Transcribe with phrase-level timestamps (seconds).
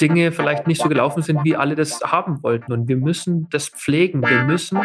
[0.00, 2.72] Dinge vielleicht nicht so gelaufen sind, wie alle das haben wollten.
[2.72, 4.22] Und wir müssen das pflegen.
[4.22, 4.78] Wir müssen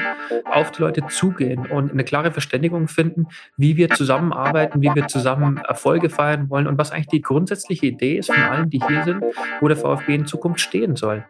[0.45, 5.57] auf die Leute zugehen und eine klare Verständigung finden, wie wir zusammenarbeiten, wie wir zusammen
[5.57, 9.23] Erfolge feiern wollen und was eigentlich die grundsätzliche Idee ist von allen, die hier sind,
[9.61, 11.25] wo der VfB in Zukunft stehen soll.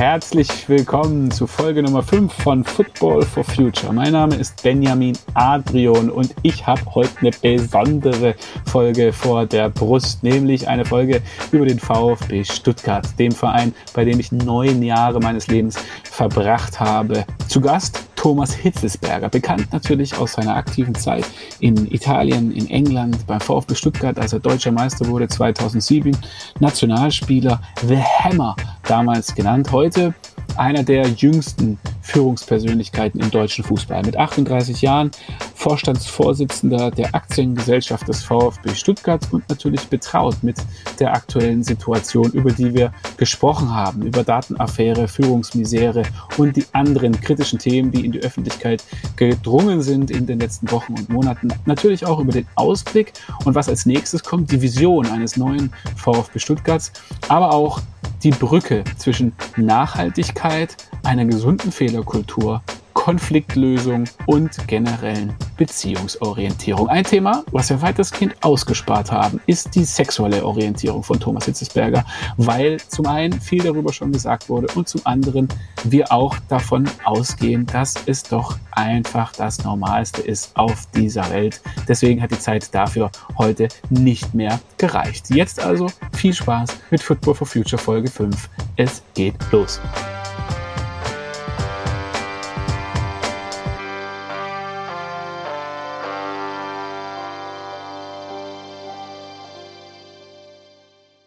[0.00, 3.92] Herzlich willkommen zu Folge Nummer 5 von Football for Future.
[3.92, 8.34] Mein Name ist Benjamin Adrian und ich habe heute eine besondere
[8.64, 11.20] Folge vor der Brust, nämlich eine Folge
[11.52, 17.26] über den VfB Stuttgart, dem Verein, bei dem ich neun Jahre meines Lebens verbracht habe.
[17.48, 21.24] Zu Gast Thomas Hitzelsberger, bekannt natürlich aus seiner aktiven Zeit
[21.58, 26.14] in Italien, in England, beim VfB Stuttgart, als er deutscher Meister wurde 2007,
[26.58, 28.56] Nationalspieler The Hammer
[28.86, 29.72] damals genannt.
[29.72, 30.12] Heute
[30.58, 34.02] einer der jüngsten Führungspersönlichkeiten im deutschen Fußball.
[34.02, 35.10] Mit 38 Jahren
[35.54, 40.56] Vorstandsvorsitzender der Aktiengesellschaft des VfB Stuttgart und natürlich betraut mit
[40.98, 46.02] der aktuellen Situation, über die wir gesprochen haben, über Datenaffäre, Führungsmisere
[46.38, 48.82] und die anderen kritischen Themen, die in die Öffentlichkeit
[49.16, 51.48] gedrungen sind in den letzten Wochen und Monaten.
[51.66, 53.12] Natürlich auch über den Ausblick
[53.44, 56.92] und was als nächstes kommt, die Vision eines neuen VfB Stuttgarts,
[57.28, 57.80] aber auch
[58.22, 62.62] die Brücke zwischen Nachhaltigkeit, einer gesunden Fehlerkultur
[62.94, 66.88] Konfliktlösung und generellen Beziehungsorientierung.
[66.88, 72.04] Ein Thema, was wir weitestgehend ausgespart haben, ist die sexuelle Orientierung von Thomas Hitzesberger,
[72.36, 75.48] weil zum einen viel darüber schon gesagt wurde und zum anderen
[75.84, 81.60] wir auch davon ausgehen, dass es doch einfach das Normalste ist auf dieser Welt.
[81.88, 85.30] Deswegen hat die Zeit dafür heute nicht mehr gereicht.
[85.30, 88.48] Jetzt also viel Spaß mit Football for Future Folge 5.
[88.76, 89.80] Es geht los.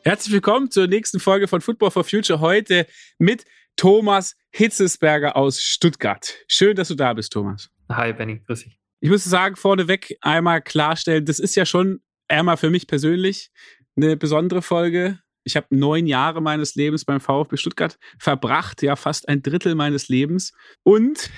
[0.05, 2.41] Herzlich willkommen zur nächsten Folge von Football for Future.
[2.41, 2.87] Heute
[3.19, 3.45] mit
[3.77, 6.35] Thomas Hitzesberger aus Stuttgart.
[6.49, 7.69] Schön, dass du da bist, Thomas.
[7.89, 8.41] Hi, Benny.
[8.45, 8.77] Grüß dich.
[8.99, 13.49] Ich muss sagen, vorneweg einmal klarstellen, das ist ja schon einmal für mich persönlich
[13.95, 15.19] eine besondere Folge.
[15.45, 20.09] Ich habe neun Jahre meines Lebens beim VfB Stuttgart verbracht, ja fast ein Drittel meines
[20.09, 20.51] Lebens.
[20.83, 21.31] Und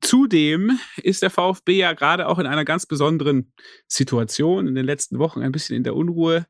[0.00, 3.52] Zudem ist der VfB ja gerade auch in einer ganz besonderen
[3.88, 6.46] Situation, in den letzten Wochen ein bisschen in der Unruhe.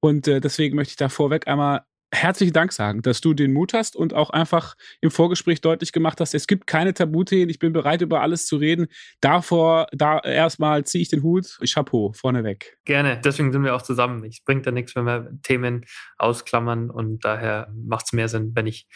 [0.00, 1.82] Und äh, deswegen möchte ich da vorweg einmal
[2.12, 6.20] herzlichen Dank sagen, dass du den Mut hast und auch einfach im Vorgespräch deutlich gemacht
[6.20, 8.86] hast, es gibt keine Tabuthemen, ich bin bereit, über alles zu reden.
[9.20, 12.78] Davor, da erstmal ziehe ich den Hut, Chapeau, vorneweg.
[12.84, 14.24] Gerne, deswegen sind wir auch zusammen.
[14.24, 15.84] Es bringt ja nichts, wenn wir Themen
[16.16, 18.86] ausklammern und daher macht es mehr Sinn, wenn ich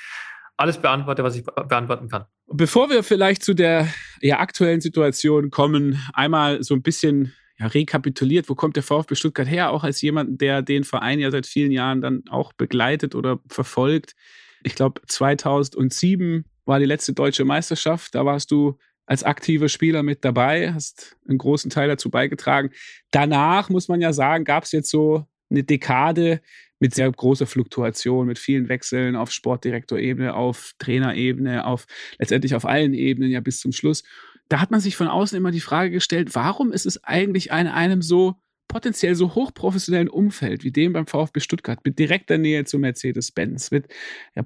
[0.57, 2.25] alles beantworte, was ich beantworten kann.
[2.47, 3.89] Bevor wir vielleicht zu der
[4.21, 9.49] ja, aktuellen Situation kommen, einmal so ein bisschen ja, rekapituliert, wo kommt der VfB Stuttgart
[9.49, 13.39] her, auch als jemand, der den Verein ja seit vielen Jahren dann auch begleitet oder
[13.49, 14.15] verfolgt.
[14.62, 18.15] Ich glaube, 2007 war die letzte deutsche Meisterschaft.
[18.15, 22.71] Da warst du als aktiver Spieler mit dabei, hast einen großen Teil dazu beigetragen.
[23.11, 26.41] Danach, muss man ja sagen, gab es jetzt so eine Dekade
[26.79, 31.87] mit sehr großer Fluktuation, mit vielen Wechseln auf Sportdirektorebene, auf Trainerebene, auf
[32.19, 34.03] letztendlich auf allen Ebenen ja bis zum Schluss
[34.49, 37.69] da hat man sich von außen immer die Frage gestellt, warum ist es eigentlich in
[37.69, 38.37] einem so
[38.69, 43.89] potenziell so hochprofessionellen Umfeld wie dem beim VfB Stuttgart mit direkter Nähe zu Mercedes-Benz, mit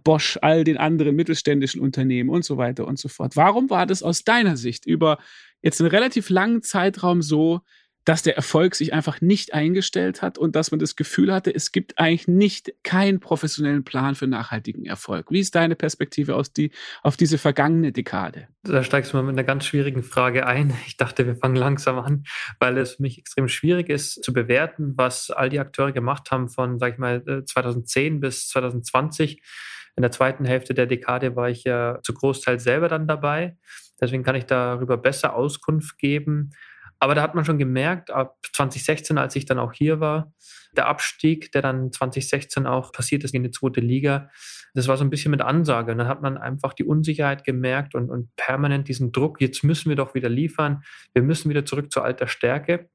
[0.02, 3.36] Bosch, all den anderen mittelständischen Unternehmen und so weiter und so fort.
[3.36, 5.18] Warum war das aus deiner Sicht über
[5.62, 7.60] jetzt einen relativ langen Zeitraum so,
[8.06, 11.72] dass der Erfolg sich einfach nicht eingestellt hat und dass man das Gefühl hatte, es
[11.72, 15.26] gibt eigentlich nicht keinen professionellen Plan für nachhaltigen Erfolg.
[15.30, 16.70] Wie ist deine Perspektive aus die,
[17.02, 18.46] auf diese vergangene Dekade?
[18.62, 20.72] Da steigst du mal mit einer ganz schwierigen Frage ein.
[20.86, 22.22] Ich dachte, wir fangen langsam an,
[22.60, 26.48] weil es für mich extrem schwierig ist zu bewerten, was all die Akteure gemacht haben
[26.48, 29.42] von, sag ich mal, 2010 äh, bis 2020.
[29.96, 33.56] In der zweiten Hälfte der Dekade war ich ja zu Großteil selber dann dabei.
[34.00, 36.50] Deswegen kann ich darüber besser Auskunft geben.
[36.98, 40.32] Aber da hat man schon gemerkt, ab 2016, als ich dann auch hier war,
[40.76, 44.30] der Abstieg, der dann 2016 auch passiert ist in die zweite Liga,
[44.74, 45.92] das war so ein bisschen mit Ansage.
[45.92, 49.88] Und dann hat man einfach die Unsicherheit gemerkt und, und permanent diesen Druck, jetzt müssen
[49.88, 50.82] wir doch wieder liefern,
[51.14, 52.88] wir müssen wieder zurück zur alter Stärke.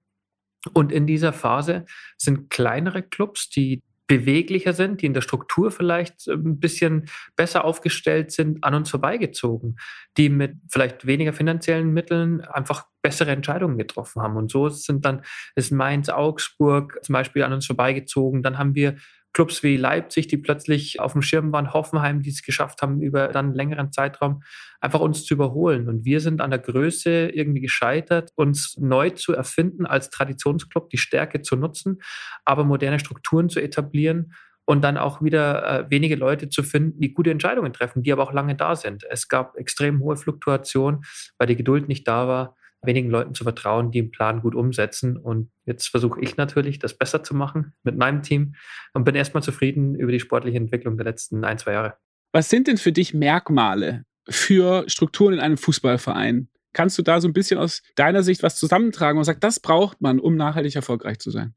[0.74, 1.86] Und in dieser Phase
[2.18, 7.06] sind kleinere Clubs, die beweglicher sind, die in der Struktur vielleicht äh, ein bisschen
[7.38, 9.78] besser aufgestellt sind, an uns vorbeigezogen,
[10.18, 14.36] die mit vielleicht weniger finanziellen Mitteln einfach bessere Entscheidungen getroffen haben.
[14.36, 15.22] Und so sind dann
[15.56, 18.44] ist Mainz, Augsburg zum Beispiel an uns vorbeigezogen.
[18.44, 18.98] Dann haben wir
[19.34, 23.30] Clubs wie Leipzig, die plötzlich auf dem Schirm waren, Hoffenheim, die es geschafft haben, über
[23.30, 24.44] dann einen längeren Zeitraum
[24.82, 25.88] einfach uns zu überholen.
[25.88, 30.98] Und wir sind an der Größe irgendwie gescheitert, uns neu zu erfinden als Traditionsclub, die
[30.98, 32.02] Stärke zu nutzen,
[32.44, 34.34] aber moderne Strukturen zu etablieren
[34.66, 38.24] und dann auch wieder äh, wenige Leute zu finden, die gute Entscheidungen treffen, die aber
[38.24, 39.06] auch lange da sind.
[39.10, 41.04] Es gab extrem hohe Fluktuation,
[41.38, 45.18] weil die Geduld nicht da war, wenigen Leuten zu vertrauen, die den Plan gut umsetzen.
[45.18, 48.56] Und jetzt versuche ich natürlich, das besser zu machen mit meinem Team
[48.94, 51.98] und bin erstmal zufrieden über die sportliche Entwicklung der letzten ein, zwei Jahre.
[52.34, 56.48] Was sind denn für dich Merkmale für Strukturen in einem Fußballverein?
[56.74, 60.02] Kannst du da so ein bisschen aus deiner Sicht was zusammentragen und sagst, das braucht
[60.02, 61.54] man, um nachhaltig erfolgreich zu sein?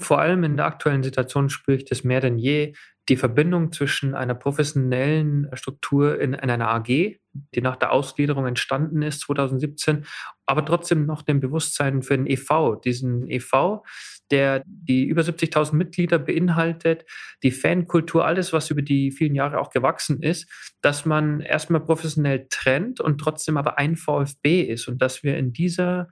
[0.00, 2.74] Vor allem in der aktuellen Situation spüre ich das mehr denn je.
[3.08, 7.18] Die Verbindung zwischen einer professionellen Struktur in, in einer AG,
[7.54, 10.04] die nach der Ausgliederung entstanden ist 2017,
[10.46, 13.82] aber trotzdem noch dem Bewusstsein für den EV, diesen EV,
[14.30, 17.04] der die über 70.000 Mitglieder beinhaltet,
[17.42, 20.50] die Fankultur, alles, was über die vielen Jahre auch gewachsen ist,
[20.80, 25.52] dass man erstmal professionell trennt und trotzdem aber ein VfB ist und dass wir in
[25.52, 26.08] dieser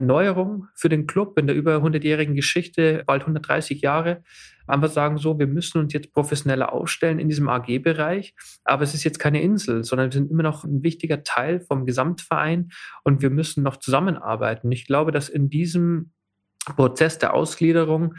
[0.00, 4.22] Neuerung für den Club in der über 100-jährigen Geschichte, bald 130 Jahre,
[4.66, 9.04] einfach sagen so, wir müssen uns jetzt professioneller aufstellen in diesem AG-Bereich, aber es ist
[9.04, 12.70] jetzt keine Insel, sondern wir sind immer noch ein wichtiger Teil vom Gesamtverein
[13.04, 14.70] und wir müssen noch zusammenarbeiten.
[14.72, 16.12] Ich glaube, dass in diesem
[16.76, 18.14] Prozess der Ausgliederung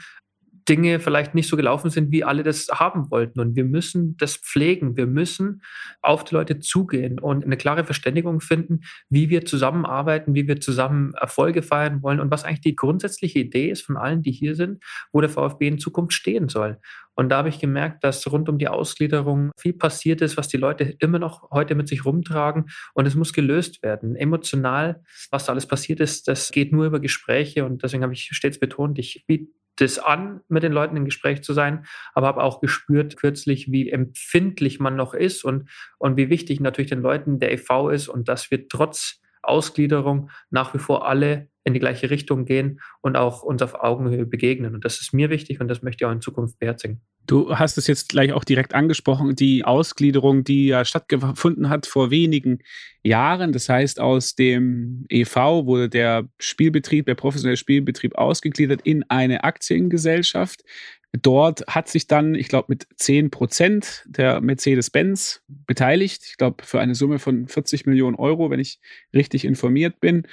[0.67, 3.39] Dinge vielleicht nicht so gelaufen sind, wie alle das haben wollten.
[3.39, 4.97] Und wir müssen das pflegen.
[4.97, 5.61] Wir müssen
[6.01, 11.13] auf die Leute zugehen und eine klare Verständigung finden, wie wir zusammenarbeiten, wie wir zusammen
[11.15, 14.83] Erfolge feiern wollen und was eigentlich die grundsätzliche Idee ist von allen, die hier sind,
[15.11, 16.77] wo der VfB in Zukunft stehen soll.
[17.15, 20.57] Und da habe ich gemerkt, dass rund um die Ausgliederung viel passiert ist, was die
[20.57, 22.69] Leute immer noch heute mit sich rumtragen.
[22.93, 24.15] Und es muss gelöst werden.
[24.15, 27.65] Emotional, was da alles passiert ist, das geht nur über Gespräche.
[27.65, 31.43] Und deswegen habe ich stets betont, ich biete das an, mit den Leuten im Gespräch
[31.43, 36.29] zu sein, aber habe auch gespürt kürzlich, wie empfindlich man noch ist und, und wie
[36.29, 41.07] wichtig natürlich den Leuten der EV ist und dass wir trotz Ausgliederung nach wie vor
[41.07, 44.73] alle in die gleiche Richtung gehen und auch uns auf Augenhöhe begegnen.
[44.73, 47.01] Und das ist mir wichtig und das möchte ich auch in Zukunft beherzigen.
[47.31, 52.11] Du hast es jetzt gleich auch direkt angesprochen, die Ausgliederung, die ja stattgefunden hat vor
[52.11, 52.59] wenigen
[53.03, 53.53] Jahren.
[53.53, 60.65] Das heißt, aus dem EV wurde der Spielbetrieb, der professionelle Spielbetrieb ausgegliedert in eine Aktiengesellschaft.
[61.13, 66.23] Dort hat sich dann, ich glaube, mit 10 Prozent der Mercedes-Benz beteiligt.
[66.25, 68.81] Ich glaube, für eine Summe von 40 Millionen Euro, wenn ich
[69.13, 70.27] richtig informiert bin.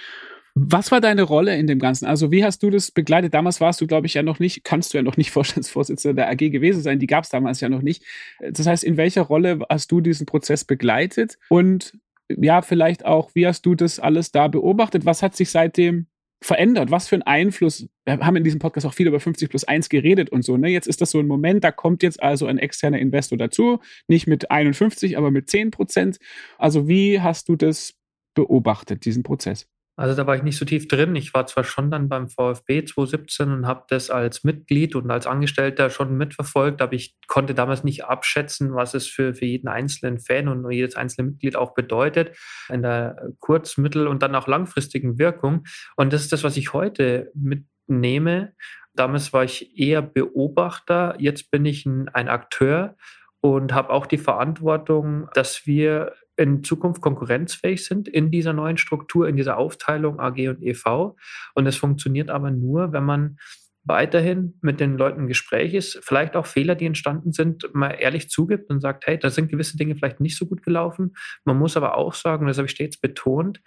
[0.60, 2.06] Was war deine Rolle in dem Ganzen?
[2.06, 3.32] Also, wie hast du das begleitet?
[3.32, 6.31] Damals warst du, glaube ich, ja noch nicht, kannst du ja noch nicht Vorstandsvorsitzender der
[6.31, 6.99] AG gewesen sein.
[6.99, 8.02] Die gab es damals ja noch nicht.
[8.40, 11.38] Das heißt, in welcher Rolle hast du diesen Prozess begleitet?
[11.49, 11.93] Und
[12.28, 15.06] ja, vielleicht auch, wie hast du das alles da beobachtet?
[15.06, 16.06] Was hat sich seitdem
[16.40, 16.90] verändert?
[16.90, 17.88] Was für einen Einfluss?
[18.04, 20.56] Wir haben in diesem Podcast auch viel über 50 plus 1 geredet und so.
[20.56, 20.69] Ne?
[20.69, 23.78] Jetzt ist das so ein Moment, da kommt jetzt also ein externer Investor dazu.
[24.08, 26.19] Nicht mit 51, aber mit 10 Prozent.
[26.58, 27.94] Also, wie hast du das
[28.34, 29.69] beobachtet, diesen Prozess?
[29.98, 31.16] Also da war ich nicht so tief drin.
[31.16, 35.26] Ich war zwar schon dann beim VfB 2017 und habe das als Mitglied und als
[35.26, 40.20] Angestellter schon mitverfolgt, aber ich konnte damals nicht abschätzen, was es für, für jeden einzelnen
[40.20, 42.36] Fan und jedes einzelne Mitglied auch bedeutet
[42.68, 45.64] in der kurz-, mittel- und dann auch langfristigen Wirkung.
[45.96, 48.52] Und das ist das, was ich heute mitnehme.
[48.94, 52.96] Damals war ich eher Beobachter, jetzt bin ich ein, ein Akteur
[53.40, 59.29] und habe auch die Verantwortung, dass wir in Zukunft konkurrenzfähig sind in dieser neuen Struktur,
[59.29, 61.17] in dieser Aufteilung AG und EV.
[61.55, 63.38] Und es funktioniert aber nur, wenn man
[63.85, 68.28] weiterhin mit den Leuten im Gespräch ist, vielleicht auch Fehler, die entstanden sind, mal ehrlich
[68.28, 71.16] zugibt und sagt, hey, da sind gewisse Dinge vielleicht nicht so gut gelaufen.
[71.45, 73.61] Man muss aber auch sagen, das habe ich stets betont,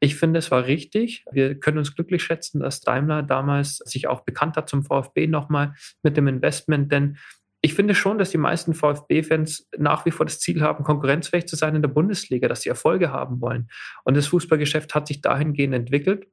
[0.00, 1.24] ich finde, es war richtig.
[1.30, 5.74] Wir können uns glücklich schätzen, dass Daimler damals sich auch bekannt hat zum VfB nochmal
[6.02, 7.18] mit dem Investment, denn
[7.66, 11.56] ich finde schon, dass die meisten VfB-Fans nach wie vor das Ziel haben, konkurrenzfähig zu
[11.56, 13.68] sein in der Bundesliga, dass sie Erfolge haben wollen.
[14.04, 16.28] Und das Fußballgeschäft hat sich dahingehend entwickelt,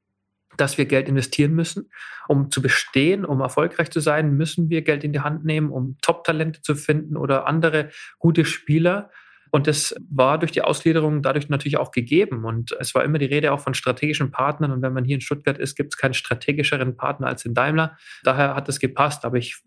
[0.58, 1.90] dass wir Geld investieren müssen.
[2.28, 5.98] Um zu bestehen, um erfolgreich zu sein, müssen wir Geld in die Hand nehmen, um
[6.04, 9.10] Top-Talente zu finden oder andere gute Spieler.
[9.50, 12.46] Und das war durch die Ausgliederung dadurch natürlich auch gegeben.
[12.46, 14.72] Und es war immer die Rede auch von strategischen Partnern.
[14.72, 17.98] Und wenn man hier in Stuttgart ist, gibt es keinen strategischeren Partner als in Daimler.
[18.24, 19.26] Daher hat es gepasst.
[19.26, 19.64] Aber ich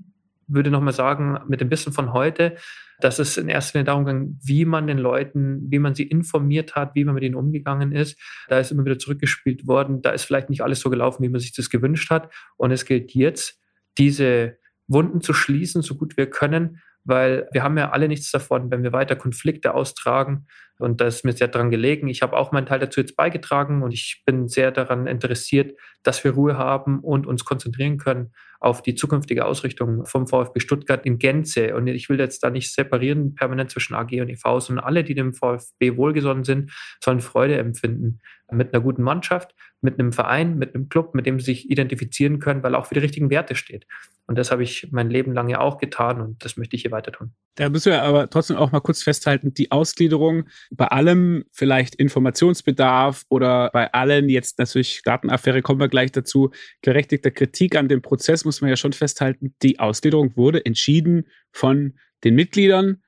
[0.46, 2.56] würde nochmal sagen, mit dem Wissen von heute,
[3.00, 6.74] dass es in erster Linie darum ging, wie man den Leuten, wie man sie informiert
[6.74, 8.18] hat, wie man mit ihnen umgegangen ist.
[8.48, 10.02] Da ist immer wieder zurückgespielt worden.
[10.02, 12.32] Da ist vielleicht nicht alles so gelaufen, wie man sich das gewünscht hat.
[12.56, 13.60] Und es gilt jetzt,
[13.98, 18.70] diese Wunden zu schließen, so gut wir können, weil wir haben ja alle nichts davon,
[18.70, 20.46] wenn wir weiter Konflikte austragen.
[20.78, 22.08] Und da ist mir sehr daran gelegen.
[22.08, 26.24] Ich habe auch meinen Teil dazu jetzt beigetragen und ich bin sehr daran interessiert, dass
[26.24, 31.18] wir Ruhe haben und uns konzentrieren können auf die zukünftige Ausrichtung vom VfB Stuttgart in
[31.18, 31.74] Gänze.
[31.76, 35.14] Und ich will jetzt da nicht separieren permanent zwischen AG und EV, sondern alle, die
[35.14, 36.72] dem VfB wohlgesonnen sind,
[37.02, 38.20] sollen Freude empfinden
[38.50, 42.38] mit einer guten Mannschaft, mit einem Verein, mit einem Club, mit dem sie sich identifizieren
[42.38, 43.86] können, weil auch für die richtigen Werte steht.
[44.26, 46.92] Und das habe ich mein Leben lang ja auch getan und das möchte ich hier
[46.92, 47.34] weiter tun.
[47.56, 53.24] Da müssen wir aber trotzdem auch mal kurz festhalten, die Ausgliederung bei allem vielleicht Informationsbedarf
[53.30, 56.50] oder bei allen jetzt natürlich Datenaffäre kommen wir gleich dazu,
[56.82, 61.94] gerechtigter Kritik an dem Prozess muss man ja schon festhalten, die Ausgliederung wurde entschieden von
[62.24, 63.02] den Mitgliedern.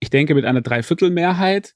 [0.00, 1.74] Ich denke mit einer Dreiviertelmehrheit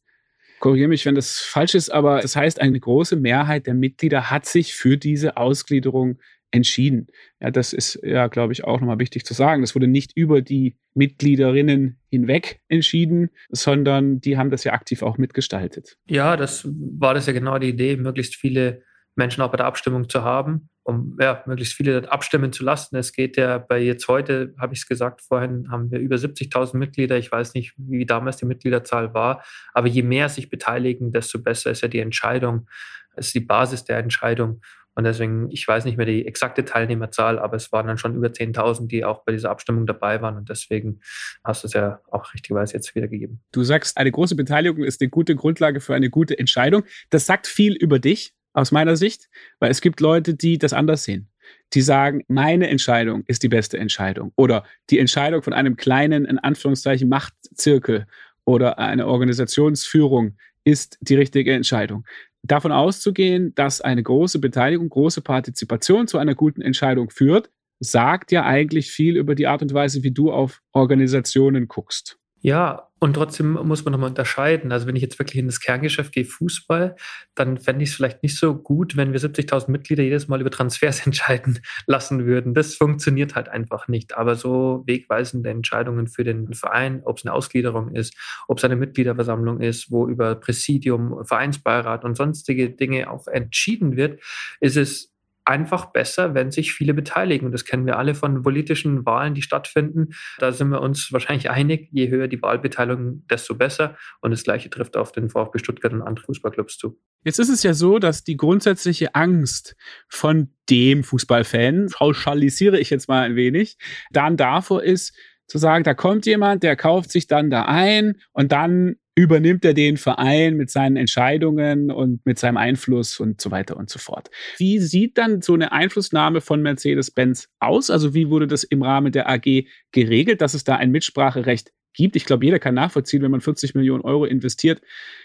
[0.58, 4.46] korrigiere mich, wenn das falsch ist, aber das heißt, eine große Mehrheit der Mitglieder hat
[4.46, 6.18] sich für diese Ausgliederung
[6.50, 7.08] entschieden.
[7.40, 9.62] Ja, das ist ja, glaube ich, auch nochmal wichtig zu sagen.
[9.62, 15.18] Das wurde nicht über die Mitgliederinnen hinweg entschieden, sondern die haben das ja aktiv auch
[15.18, 15.98] mitgestaltet.
[16.08, 18.82] Ja, das war das ja genau die Idee, möglichst viele
[19.16, 22.96] Menschen auch bei der Abstimmung zu haben, um ja, möglichst viele abstimmen zu lassen.
[22.96, 26.76] Es geht ja bei jetzt heute, habe ich es gesagt vorhin, haben wir über 70.000
[26.76, 27.16] Mitglieder.
[27.16, 31.70] Ich weiß nicht, wie damals die Mitgliederzahl war, aber je mehr sich beteiligen, desto besser
[31.70, 32.68] ist ja die Entscheidung,
[33.16, 34.60] ist die Basis der Entscheidung.
[34.96, 38.28] Und deswegen, ich weiß nicht mehr die exakte Teilnehmerzahl, aber es waren dann schon über
[38.28, 40.38] 10.000, die auch bei dieser Abstimmung dabei waren.
[40.38, 41.00] Und deswegen
[41.44, 43.42] hast du es ja auch richtigerweise jetzt wiedergegeben.
[43.52, 46.82] Du sagst, eine große Beteiligung ist eine gute Grundlage für eine gute Entscheidung.
[47.10, 49.28] Das sagt viel über dich aus meiner Sicht,
[49.60, 51.28] weil es gibt Leute, die das anders sehen.
[51.74, 56.38] Die sagen, meine Entscheidung ist die beste Entscheidung oder die Entscheidung von einem kleinen, in
[56.38, 58.06] Anführungszeichen, Machtzirkel
[58.46, 62.04] oder einer Organisationsführung ist die richtige Entscheidung.
[62.42, 67.50] Davon auszugehen, dass eine große Beteiligung, große Partizipation zu einer guten Entscheidung führt,
[67.80, 72.18] sagt ja eigentlich viel über die Art und Weise, wie du auf Organisationen guckst.
[72.40, 74.72] Ja, und trotzdem muss man nochmal unterscheiden.
[74.72, 76.96] Also wenn ich jetzt wirklich in das Kerngeschäft gehe, Fußball,
[77.34, 80.50] dann fände ich es vielleicht nicht so gut, wenn wir 70.000 Mitglieder jedes Mal über
[80.50, 82.54] Transfers entscheiden lassen würden.
[82.54, 84.16] Das funktioniert halt einfach nicht.
[84.16, 88.16] Aber so wegweisende Entscheidungen für den Verein, ob es eine Ausgliederung ist,
[88.48, 94.22] ob es eine Mitgliederversammlung ist, wo über Präsidium, Vereinsbeirat und sonstige Dinge auch entschieden wird,
[94.60, 95.15] ist es
[95.46, 97.46] einfach besser, wenn sich viele beteiligen.
[97.46, 100.08] Und das kennen wir alle von politischen Wahlen, die stattfinden.
[100.38, 103.96] Da sind wir uns wahrscheinlich einig, je höher die Wahlbeteiligung, desto besser.
[104.20, 106.98] Und das Gleiche trifft auf den VfB Stuttgart und andere Fußballclubs zu.
[107.24, 109.76] Jetzt ist es ja so, dass die grundsätzliche Angst
[110.08, 113.78] von dem Fußballfan, pauschalisiere ich jetzt mal ein wenig,
[114.10, 118.50] dann davor ist, zu sagen, da kommt jemand, der kauft sich dann da ein und
[118.52, 123.76] dann übernimmt er den Verein mit seinen Entscheidungen und mit seinem Einfluss und so weiter
[123.76, 124.30] und so fort.
[124.58, 127.90] Wie sieht dann so eine Einflussnahme von Mercedes-Benz aus?
[127.90, 132.14] Also wie wurde das im Rahmen der AG geregelt, dass es da ein Mitspracherecht gibt?
[132.14, 134.82] Ich glaube, jeder kann nachvollziehen, wenn man 40 Millionen Euro investiert,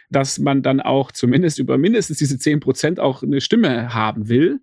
[0.09, 4.61] dass man dann auch zumindest über mindestens diese 10 Prozent auch eine Stimme haben will.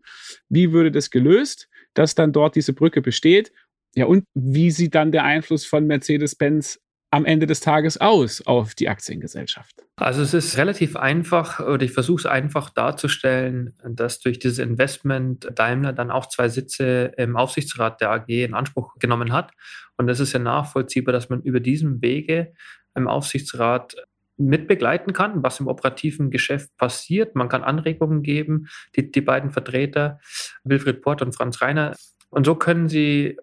[0.49, 3.53] Wie würde das gelöst, dass dann dort diese Brücke besteht?
[3.95, 6.81] Ja, und wie sieht dann der Einfluss von Mercedes-Benz
[7.11, 9.83] am Ende des Tages aus auf die Aktiengesellschaft?
[9.97, 15.49] Also es ist relativ einfach oder ich versuche es einfach darzustellen, dass durch dieses Investment
[15.55, 19.53] Daimler dann auch zwei Sitze im Aufsichtsrat der AG in Anspruch genommen hat.
[19.97, 22.53] Und es ist ja nachvollziehbar, dass man über diesen Wege
[22.95, 23.97] im Aufsichtsrat
[24.37, 27.35] mitbegleiten kann, was im operativen Geschäft passiert.
[27.35, 30.21] Man kann Anregungen geben, die, die beiden Vertreter,
[30.63, 31.97] Wilfried Port und Franz Reiner.
[32.31, 33.37] Und so können sie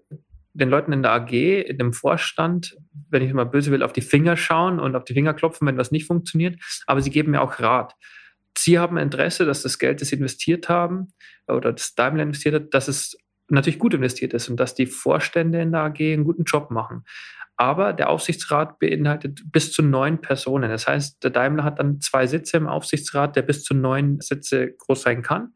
[0.55, 2.77] den Leuten in der AG, in dem Vorstand,
[3.09, 5.77] wenn ich mal böse will, auf die Finger schauen und auf die Finger klopfen, wenn
[5.77, 6.59] was nicht funktioniert.
[6.87, 7.93] Aber sie geben mir auch Rat.
[8.57, 11.13] Sie haben Interesse, dass das Geld, das sie investiert haben
[11.47, 13.17] oder das Daimler investiert hat, dass es
[13.49, 17.03] natürlich gut investiert ist und dass die Vorstände in der AG einen guten Job machen.
[17.57, 20.69] Aber der Aufsichtsrat beinhaltet bis zu neun Personen.
[20.69, 24.73] Das heißt, der Daimler hat dann zwei Sitze im Aufsichtsrat, der bis zu neun Sitze
[24.73, 25.53] groß sein kann.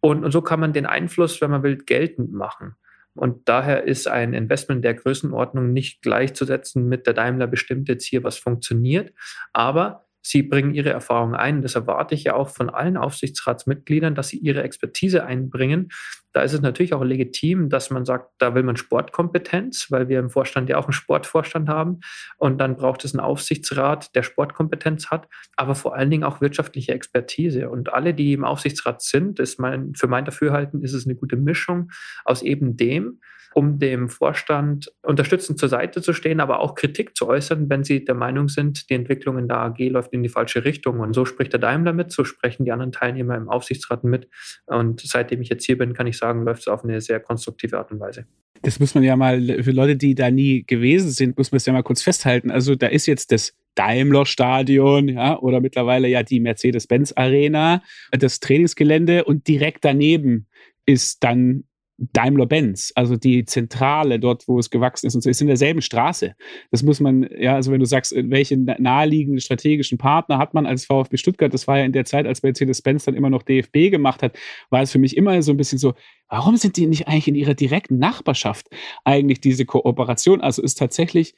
[0.00, 2.74] Und, und so kann man den Einfluss, wenn man will, geltend machen.
[3.14, 8.24] Und daher ist ein Investment der Größenordnung nicht gleichzusetzen mit der Daimler bestimmt jetzt hier,
[8.24, 9.12] was funktioniert.
[9.52, 11.62] Aber Sie bringen ihre Erfahrungen ein.
[11.62, 15.88] Das erwarte ich ja auch von allen Aufsichtsratsmitgliedern, dass sie ihre Expertise einbringen.
[16.32, 20.18] Da ist es natürlich auch legitim, dass man sagt, da will man Sportkompetenz, weil wir
[20.18, 22.00] im Vorstand ja auch einen Sportvorstand haben.
[22.36, 26.92] Und dann braucht es einen Aufsichtsrat, der Sportkompetenz hat, aber vor allen Dingen auch wirtschaftliche
[26.92, 27.68] Expertise.
[27.70, 31.36] Und alle, die im Aufsichtsrat sind, ist mein, für mein Dafürhalten ist es eine gute
[31.36, 31.90] Mischung
[32.24, 33.20] aus eben dem,
[33.52, 38.04] um dem Vorstand unterstützend zur Seite zu stehen, aber auch Kritik zu äußern, wenn sie
[38.04, 41.00] der Meinung sind, die Entwicklung in der AG läuft in die falsche Richtung.
[41.00, 44.28] Und so spricht der Daimler mit, so sprechen die anderen Teilnehmer im Aufsichtsrat mit.
[44.66, 47.78] Und seitdem ich jetzt hier bin, kann ich sagen, läuft es auf eine sehr konstruktive
[47.78, 48.26] Art und Weise.
[48.62, 51.66] Das muss man ja mal, für Leute, die da nie gewesen sind, muss man es
[51.66, 52.50] ja mal kurz festhalten.
[52.50, 59.48] Also da ist jetzt das Daimler-Stadion, ja, oder mittlerweile ja die Mercedes-Benz-Arena, das Trainingsgelände und
[59.48, 60.46] direkt daneben
[60.86, 61.64] ist dann
[62.12, 66.34] Daimler-Benz, also die Zentrale dort, wo es gewachsen ist und so, ist in derselben Straße.
[66.70, 70.86] Das muss man, ja, also wenn du sagst, welche naheliegenden strategischen Partner hat man als
[70.86, 74.22] VfB Stuttgart, das war ja in der Zeit, als Mercedes-Benz dann immer noch DFB gemacht
[74.22, 74.38] hat,
[74.70, 75.92] war es für mich immer so ein bisschen so,
[76.28, 78.68] warum sind die nicht eigentlich in ihrer direkten Nachbarschaft
[79.04, 80.40] eigentlich diese Kooperation?
[80.40, 81.34] Also ist tatsächlich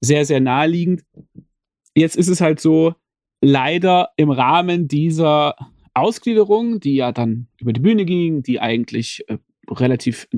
[0.00, 1.04] sehr, sehr naheliegend.
[1.94, 2.94] Jetzt ist es halt so,
[3.40, 5.54] leider im Rahmen dieser
[5.94, 9.38] Ausgliederung, die ja dann über die Bühne ging, die eigentlich äh,
[9.70, 10.28] relativ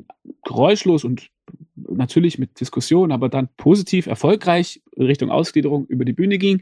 [0.43, 1.29] geräuschlos und
[1.75, 6.61] natürlich mit Diskussion, aber dann positiv erfolgreich Richtung Ausgliederung über die Bühne ging.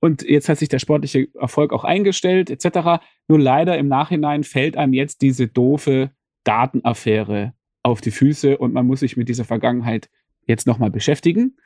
[0.00, 3.02] Und jetzt hat sich der sportliche Erfolg auch eingestellt, etc.
[3.26, 6.10] Nur leider im Nachhinein fällt einem jetzt diese doofe
[6.44, 10.08] Datenaffäre auf die Füße und man muss sich mit dieser Vergangenheit
[10.46, 11.56] jetzt nochmal beschäftigen.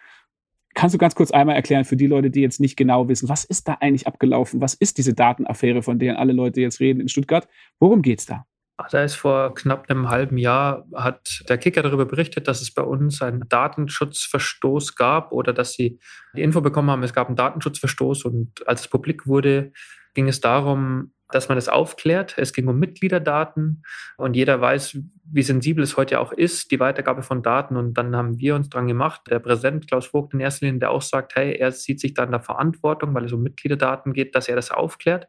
[0.74, 3.44] Kannst du ganz kurz einmal erklären für die Leute, die jetzt nicht genau wissen, was
[3.44, 4.62] ist da eigentlich abgelaufen?
[4.62, 7.46] Was ist diese Datenaffäre, von der alle Leute jetzt reden in Stuttgart?
[7.78, 8.46] Worum geht es da?
[8.90, 12.82] Da ist vor knapp einem halben Jahr, hat der Kicker darüber berichtet, dass es bei
[12.82, 15.98] uns einen Datenschutzverstoß gab oder dass sie
[16.34, 19.72] die Info bekommen haben, es gab einen Datenschutzverstoß und als es publik wurde,
[20.14, 22.34] ging es darum, dass man das aufklärt.
[22.36, 23.82] Es ging um Mitgliederdaten
[24.16, 27.76] und jeder weiß, wie sensibel es heute auch ist, die Weitergabe von Daten.
[27.76, 30.90] Und dann haben wir uns dran gemacht, der Präsident Klaus Vogt in erster Linie, der
[30.90, 34.34] auch sagt, hey, er sieht sich da in der Verantwortung, weil es um Mitgliederdaten geht,
[34.34, 35.28] dass er das aufklärt.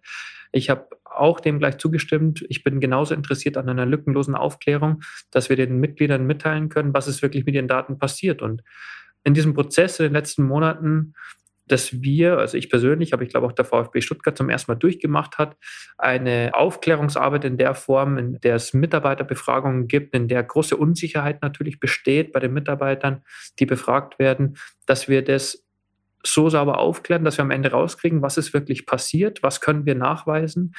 [0.53, 2.45] Ich habe auch dem gleich zugestimmt.
[2.47, 7.07] Ich bin genauso interessiert an einer lückenlosen Aufklärung, dass wir den Mitgliedern mitteilen können, was
[7.07, 8.41] ist wirklich mit ihren Daten passiert.
[8.41, 8.63] Und
[9.23, 11.13] in diesem Prozess in den letzten Monaten
[11.67, 14.75] dass wir, also ich persönlich, aber ich glaube auch der VfB Stuttgart zum ersten Mal
[14.75, 15.55] durchgemacht hat,
[15.97, 21.79] eine Aufklärungsarbeit in der Form, in der es Mitarbeiterbefragungen gibt, in der große Unsicherheit natürlich
[21.79, 23.23] besteht bei den Mitarbeitern,
[23.59, 25.62] die befragt werden, dass wir das
[26.25, 29.95] so sauber aufklären, dass wir am Ende rauskriegen, was ist wirklich passiert, was können wir
[29.95, 30.73] nachweisen.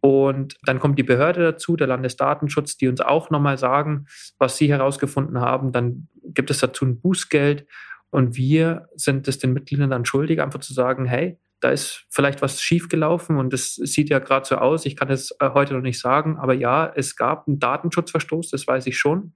[0.00, 4.06] Und dann kommt die Behörde dazu, der Landesdatenschutz, die uns auch nochmal sagen,
[4.38, 5.72] was sie herausgefunden haben.
[5.72, 7.66] Dann gibt es dazu ein Bußgeld.
[8.10, 12.42] Und wir sind es den Mitgliedern dann schuldig, einfach zu sagen, hey, da ist vielleicht
[12.42, 14.84] was schiefgelaufen und es sieht ja gerade so aus.
[14.84, 18.66] Ich kann es äh, heute noch nicht sagen, aber ja, es gab einen Datenschutzverstoß, das
[18.66, 19.32] weiß ich schon.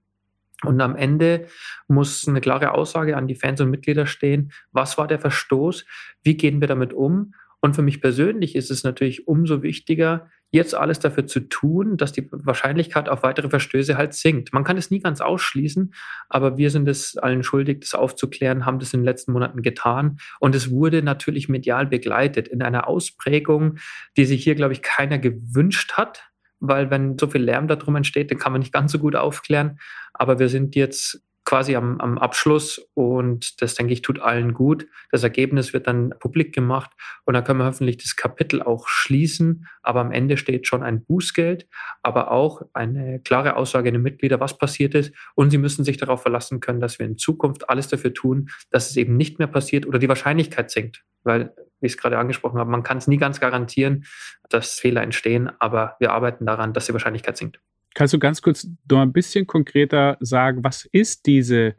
[0.65, 1.47] Und am Ende
[1.87, 4.51] muss eine klare Aussage an die Fans und Mitglieder stehen.
[4.71, 5.85] Was war der Verstoß?
[6.23, 7.33] Wie gehen wir damit um?
[7.61, 12.11] Und für mich persönlich ist es natürlich umso wichtiger, jetzt alles dafür zu tun, dass
[12.11, 14.51] die Wahrscheinlichkeit auf weitere Verstöße halt sinkt.
[14.53, 15.93] Man kann es nie ganz ausschließen,
[16.27, 20.17] aber wir sind es allen schuldig, das aufzuklären, haben das in den letzten Monaten getan.
[20.39, 23.77] Und es wurde natürlich medial begleitet in einer Ausprägung,
[24.17, 26.28] die sich hier, glaube ich, keiner gewünscht hat.
[26.59, 29.79] Weil wenn so viel Lärm darum entsteht, dann kann man nicht ganz so gut aufklären.
[30.13, 34.85] Aber wir sind jetzt quasi am, am Abschluss und das, denke ich, tut allen gut.
[35.11, 36.91] Das Ergebnis wird dann publik gemacht
[37.25, 39.65] und dann können wir hoffentlich das Kapitel auch schließen.
[39.81, 41.67] Aber am Ende steht schon ein Bußgeld,
[42.03, 45.11] aber auch eine klare Aussage an die Mitglieder, was passiert ist.
[45.33, 48.91] Und sie müssen sich darauf verlassen können, dass wir in Zukunft alles dafür tun, dass
[48.91, 51.03] es eben nicht mehr passiert oder die Wahrscheinlichkeit sinkt.
[51.23, 54.05] Weil, wie ich es gerade angesprochen habe, man kann es nie ganz garantieren,
[54.49, 57.59] dass Fehler entstehen, aber wir arbeiten daran, dass die Wahrscheinlichkeit sinkt.
[57.93, 61.75] Kannst du ganz kurz noch ein bisschen konkreter sagen, was ist diese,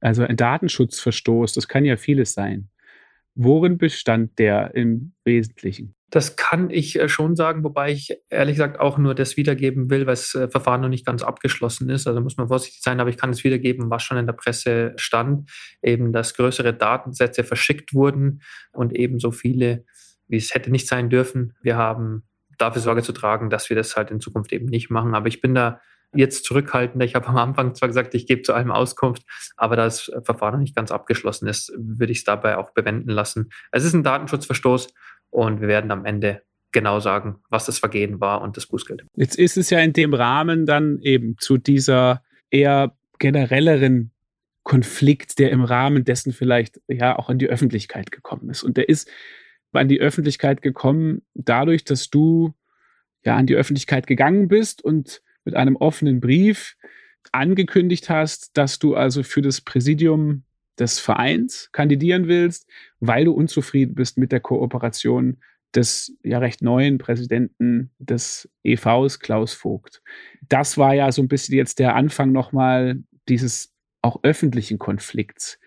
[0.00, 1.54] also ein Datenschutzverstoß?
[1.54, 2.68] Das kann ja vieles sein.
[3.34, 5.95] Worin bestand der im Wesentlichen?
[6.10, 10.00] Das kann ich äh, schon sagen, wobei ich ehrlich gesagt auch nur das wiedergeben will,
[10.00, 12.06] weil das äh, Verfahren noch nicht ganz abgeschlossen ist.
[12.06, 14.92] Also muss man vorsichtig sein, aber ich kann es wiedergeben, was schon in der Presse
[14.96, 15.50] stand,
[15.82, 18.42] eben dass größere Datensätze verschickt wurden
[18.72, 19.84] und ebenso viele,
[20.28, 21.54] wie es hätte nicht sein dürfen.
[21.60, 22.22] Wir haben
[22.58, 25.14] dafür Sorge zu tragen, dass wir das halt in Zukunft eben nicht machen.
[25.14, 25.80] Aber ich bin da
[26.14, 27.04] jetzt zurückhaltender.
[27.04, 29.22] Ich habe am Anfang zwar gesagt, ich gebe zu allem Auskunft,
[29.56, 33.10] aber da das Verfahren noch nicht ganz abgeschlossen ist, würde ich es dabei auch bewenden
[33.10, 33.50] lassen.
[33.72, 34.94] Es ist ein Datenschutzverstoß
[35.36, 39.04] und wir werden am Ende genau sagen, was das Vergehen war und das Bußgeld.
[39.16, 44.12] Jetzt ist es ja in dem Rahmen dann eben zu dieser eher generelleren
[44.62, 48.62] Konflikt, der im Rahmen dessen vielleicht ja auch in die Öffentlichkeit gekommen ist.
[48.62, 49.10] Und der ist
[49.72, 52.54] an die Öffentlichkeit gekommen, dadurch, dass du
[53.22, 56.76] ja an die Öffentlichkeit gegangen bist und mit einem offenen Brief
[57.30, 60.44] angekündigt hast, dass du also für das Präsidium
[60.78, 62.68] des Vereins kandidieren willst,
[63.00, 65.38] weil du unzufrieden bist mit der Kooperation
[65.74, 70.02] des ja recht neuen Präsidenten des EVs, Klaus Vogt.
[70.48, 75.58] Das war ja so ein bisschen jetzt der Anfang nochmal dieses auch öffentlichen Konflikts.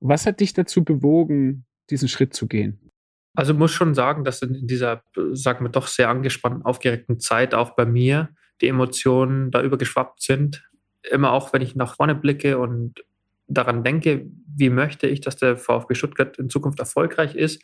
[0.00, 2.90] Was hat dich dazu bewogen, diesen Schritt zu gehen?
[3.34, 7.70] Also muss schon sagen, dass in dieser, sagen wir doch sehr angespannten, aufgeregten Zeit auch
[7.76, 10.68] bei mir die Emotionen da übergeschwappt sind.
[11.10, 13.04] Immer auch, wenn ich nach vorne blicke und
[13.50, 17.62] daran denke, wie möchte ich, dass der VfB Stuttgart in Zukunft erfolgreich ist,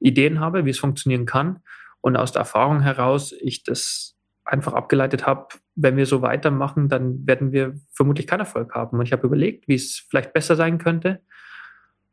[0.00, 1.60] Ideen habe, wie es funktionieren kann
[2.00, 7.26] und aus der Erfahrung heraus ich das einfach abgeleitet habe, wenn wir so weitermachen, dann
[7.26, 8.98] werden wir vermutlich keinen Erfolg haben.
[8.98, 11.22] Und ich habe überlegt, wie es vielleicht besser sein könnte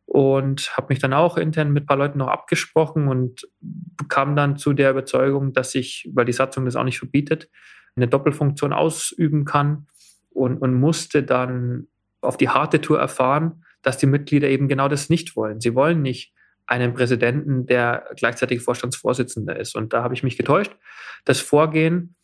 [0.05, 3.47] und habe mich dann auch intern mit ein paar Leuten noch abgesprochen und
[4.07, 7.49] kam dann zu der Überzeugung, dass ich, weil die Satzung das auch nicht verbietet,
[7.95, 9.87] eine Doppelfunktion ausüben kann
[10.29, 11.87] und, und musste dann
[12.21, 15.59] auf die harte Tour erfahren, dass die Mitglieder eben genau das nicht wollen.
[15.59, 16.33] Sie wollen nicht
[16.67, 19.75] einen Präsidenten, der gleichzeitig Vorstandsvorsitzender ist.
[19.75, 20.71] Und da habe ich mich getäuscht.
[21.25, 22.15] Das Vorgehen,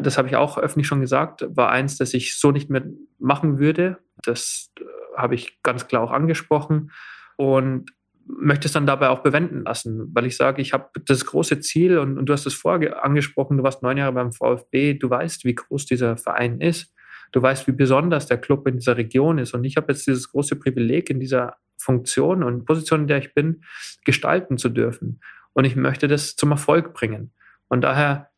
[0.00, 2.84] das habe ich auch öffentlich schon gesagt, war eins, das ich so nicht mehr
[3.18, 3.98] machen würde.
[4.22, 4.84] Das äh,
[5.16, 6.92] habe ich ganz klar auch angesprochen
[7.36, 7.90] und
[8.28, 11.98] möchte es dann dabei auch bewenden lassen, weil ich sage, ich habe das große Ziel
[11.98, 15.44] und, und du hast es vorher angesprochen, du warst neun Jahre beim VfB, du weißt,
[15.44, 16.94] wie groß dieser Verein ist,
[17.32, 20.30] du weißt, wie besonders der Club in dieser Region ist und ich habe jetzt dieses
[20.30, 23.62] große Privileg in dieser Funktion und Position, in der ich bin,
[24.04, 25.20] gestalten zu dürfen
[25.52, 27.32] und ich möchte das zum Erfolg bringen
[27.68, 28.30] und daher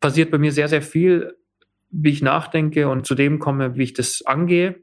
[0.00, 1.36] passiert bei mir sehr, sehr viel,
[1.90, 4.82] wie ich nachdenke und zu dem komme, wie ich das angehe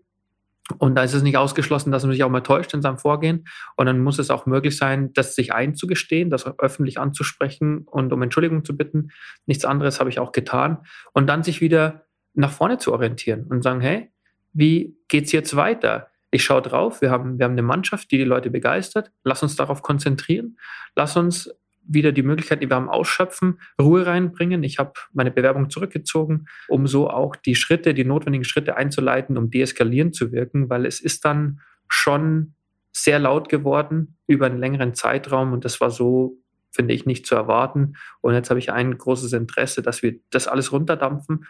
[0.77, 3.47] und da ist es nicht ausgeschlossen, dass man sich auch mal täuscht in seinem Vorgehen.
[3.75, 8.21] Und dann muss es auch möglich sein, das sich einzugestehen, das öffentlich anzusprechen und um
[8.21, 9.09] Entschuldigung zu bitten.
[9.47, 10.79] Nichts anderes habe ich auch getan.
[11.13, 14.11] Und dann sich wieder nach vorne zu orientieren und sagen, hey,
[14.53, 16.07] wie geht's jetzt weiter?
[16.31, 19.11] Ich schaue drauf, wir haben, wir haben eine Mannschaft, die die Leute begeistert.
[19.23, 20.57] Lass uns darauf konzentrieren.
[20.95, 21.51] Lass uns
[21.89, 24.63] wieder die Möglichkeit, die wir haben, ausschöpfen, Ruhe reinbringen.
[24.63, 29.49] Ich habe meine Bewerbung zurückgezogen, um so auch die Schritte, die notwendigen Schritte einzuleiten, um
[29.49, 32.53] deeskalierend zu wirken, weil es ist dann schon
[32.91, 36.37] sehr laut geworden über einen längeren Zeitraum und das war so,
[36.71, 37.95] finde ich, nicht zu erwarten.
[38.21, 41.45] Und jetzt habe ich ein großes Interesse, dass wir das alles runterdampfen,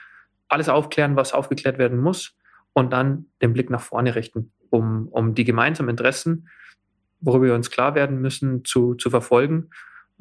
[0.49, 2.35] alles aufklären, was aufgeklärt werden muss
[2.73, 6.49] und dann den Blick nach vorne richten, um, um die gemeinsamen Interessen,
[7.21, 9.69] worüber wir uns klar werden müssen, zu, zu verfolgen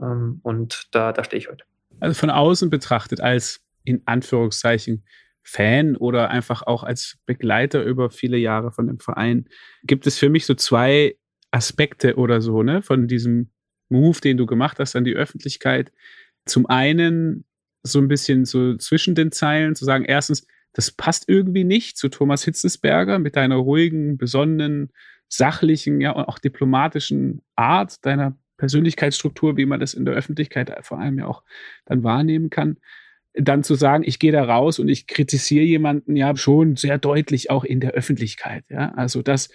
[0.01, 1.65] ähm, und da, da stehe ich heute.
[2.01, 5.05] Also von außen betrachtet als in Anführungszeichen
[5.43, 9.49] Fan oder einfach auch als Begleiter über viele Jahre von dem Verein,
[9.83, 11.17] gibt es für mich so zwei
[11.51, 13.51] Aspekte oder so, ne, von diesem
[13.89, 15.91] Move, den du gemacht hast an die Öffentlichkeit.
[16.45, 17.45] Zum einen
[17.83, 22.09] so ein bisschen so zwischen den Zeilen zu sagen, erstens, das passt irgendwie nicht zu
[22.09, 24.93] Thomas Hitzensberger mit deiner ruhigen, besonnenen,
[25.29, 31.19] sachlichen, ja auch diplomatischen Art, deiner Persönlichkeitsstruktur, wie man das in der Öffentlichkeit vor allem
[31.19, 31.43] ja auch
[31.87, 32.79] dann wahrnehmen kann,
[33.35, 37.51] dann zu sagen, ich gehe da raus und ich kritisiere jemanden ja schon sehr deutlich
[37.51, 38.65] auch in der Öffentlichkeit.
[38.69, 39.49] Ja, also das,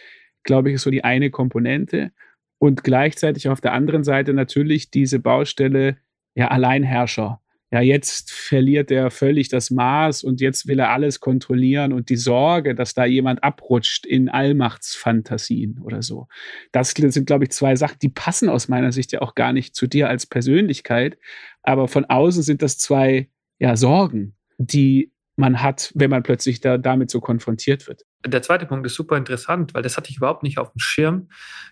[0.43, 2.12] glaube ich, ist so die eine Komponente.
[2.59, 5.97] Und gleichzeitig auf der anderen Seite natürlich diese Baustelle,
[6.33, 7.42] ja, Alleinherrscher
[7.73, 12.17] ja, jetzt verliert er völlig das Maß und jetzt will er alles kontrollieren und die
[12.17, 16.27] Sorge, dass da jemand abrutscht in Allmachtsfantasien oder so.
[16.71, 19.75] Das sind, glaube ich, zwei Sachen, die passen aus meiner Sicht ja auch gar nicht
[19.75, 21.17] zu dir als Persönlichkeit.
[21.63, 26.77] Aber von außen sind das zwei, ja, Sorgen, die man hat, wenn man plötzlich da,
[26.77, 28.05] damit so konfrontiert wird.
[28.23, 31.29] Der zweite Punkt ist super interessant, weil das hatte ich überhaupt nicht auf dem Schirm,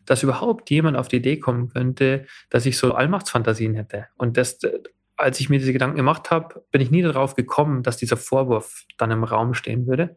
[0.08, 4.08] dass überhaupt jemand auf die Idee kommen könnte, dass ich so Allmachtsfantasien hätte.
[4.18, 4.58] Und das,
[5.22, 8.86] als ich mir diese Gedanken gemacht habe, bin ich nie darauf gekommen, dass dieser Vorwurf
[8.98, 10.16] dann im Raum stehen würde.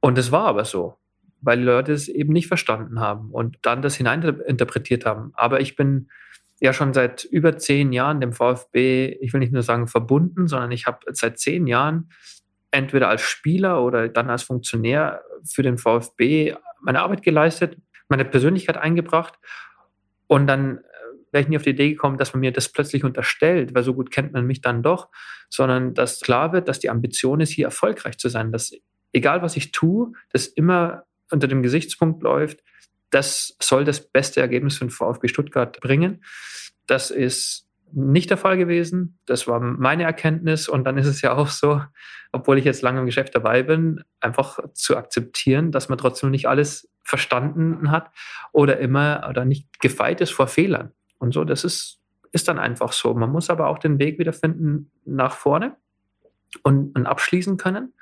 [0.00, 0.98] Und es war aber so,
[1.40, 5.32] weil die Leute es eben nicht verstanden haben und dann das hineininterpretiert haben.
[5.34, 6.08] Aber ich bin
[6.60, 10.72] ja schon seit über zehn Jahren dem VfB, ich will nicht nur sagen verbunden, sondern
[10.72, 12.10] ich habe seit zehn Jahren
[12.70, 17.76] entweder als Spieler oder dann als Funktionär für den VfB meine Arbeit geleistet,
[18.08, 19.38] meine Persönlichkeit eingebracht
[20.26, 20.80] und dann
[21.32, 23.94] wäre ich nie auf die Idee gekommen, dass man mir das plötzlich unterstellt, weil so
[23.94, 25.08] gut kennt man mich dann doch,
[25.48, 28.72] sondern dass klar wird, dass die Ambition ist, hier erfolgreich zu sein, dass
[29.12, 32.62] egal was ich tue, das immer unter dem Gesichtspunkt läuft,
[33.10, 36.24] das soll das beste Ergebnis für den VfB Stuttgart bringen.
[36.86, 39.18] Das ist nicht der Fall gewesen.
[39.26, 40.68] Das war meine Erkenntnis.
[40.68, 41.82] Und dann ist es ja auch so,
[42.32, 46.48] obwohl ich jetzt lange im Geschäft dabei bin, einfach zu akzeptieren, dass man trotzdem nicht
[46.48, 48.10] alles verstanden hat
[48.52, 50.92] oder immer oder nicht gefeit ist vor Fehlern.
[51.18, 51.98] Und so, das ist,
[52.32, 53.14] ist dann einfach so.
[53.14, 55.76] Man muss aber auch den Weg wiederfinden nach vorne
[56.62, 57.92] und, und abschließen können.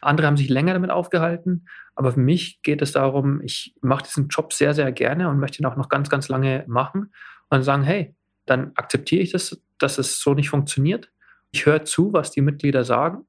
[0.00, 4.28] Andere haben sich länger damit aufgehalten, aber für mich geht es darum, ich mache diesen
[4.28, 7.12] Job sehr, sehr gerne und möchte ihn auch noch ganz, ganz lange machen
[7.50, 8.14] und sagen, hey,
[8.46, 11.10] dann akzeptiere ich das, dass es so nicht funktioniert.
[11.50, 13.26] Ich höre zu, was die Mitglieder sagen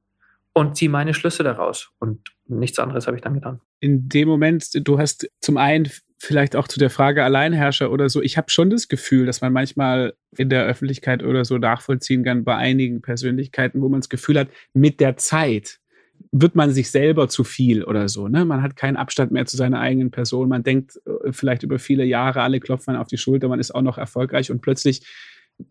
[0.53, 1.91] und ziehe meine Schlüsse daraus.
[1.99, 3.61] Und nichts anderes habe ich dann getan.
[3.79, 8.21] In dem Moment, du hast zum einen vielleicht auch zu der Frage Alleinherrscher oder so.
[8.21, 12.43] Ich habe schon das Gefühl, dass man manchmal in der Öffentlichkeit oder so nachvollziehen kann
[12.43, 15.79] bei einigen Persönlichkeiten, wo man das Gefühl hat, mit der Zeit
[16.31, 18.27] wird man sich selber zu viel oder so.
[18.27, 18.43] Ne?
[18.43, 20.49] Man hat keinen Abstand mehr zu seiner eigenen Person.
[20.49, 23.81] Man denkt äh, vielleicht über viele Jahre, alle klopfen auf die Schulter, man ist auch
[23.81, 25.01] noch erfolgreich und plötzlich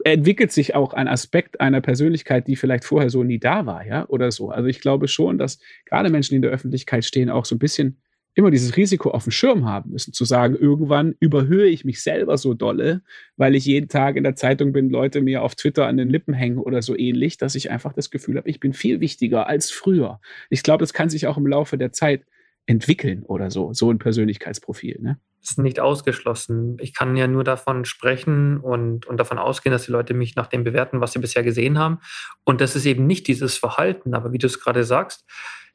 [0.05, 4.07] entwickelt sich auch ein Aspekt einer Persönlichkeit, die vielleicht vorher so nie da war, ja,
[4.09, 4.51] oder so.
[4.51, 7.59] Also ich glaube schon, dass gerade Menschen, die in der Öffentlichkeit stehen, auch so ein
[7.59, 7.99] bisschen
[8.39, 12.39] immer dieses Risiko auf dem Schirm haben müssen, zu sagen, irgendwann überhöhe ich mich selber
[12.39, 13.03] so dolle,
[13.37, 16.35] weil ich jeden Tag in der Zeitung bin, Leute mir auf Twitter an den Lippen
[16.35, 19.73] hängen oder so ähnlich, dass ich einfach das Gefühl habe, ich bin viel wichtiger als
[19.73, 20.21] früher.
[20.51, 22.25] Ich glaube, das kann sich auch im Laufe der Zeit
[22.67, 24.99] entwickeln oder so, so ein Persönlichkeitsprofil.
[25.01, 25.19] Ne?
[25.43, 26.77] ist nicht ausgeschlossen.
[26.81, 30.47] Ich kann ja nur davon sprechen und, und davon ausgehen, dass die Leute mich nach
[30.47, 31.99] dem bewerten, was sie bisher gesehen haben.
[32.45, 35.25] Und das ist eben nicht dieses Verhalten, aber wie du es gerade sagst,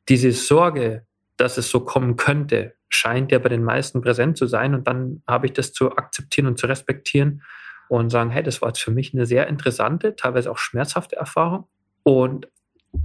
[0.10, 1.06] diese Sorge,
[1.38, 4.76] dass es so kommen könnte, scheint ja bei den meisten präsent zu sein.
[4.76, 7.42] Und dann habe ich das zu akzeptieren und zu respektieren
[7.90, 11.68] und sagen, hey, das war jetzt für mich eine sehr interessante, teilweise auch schmerzhafte Erfahrung.
[12.04, 12.48] Und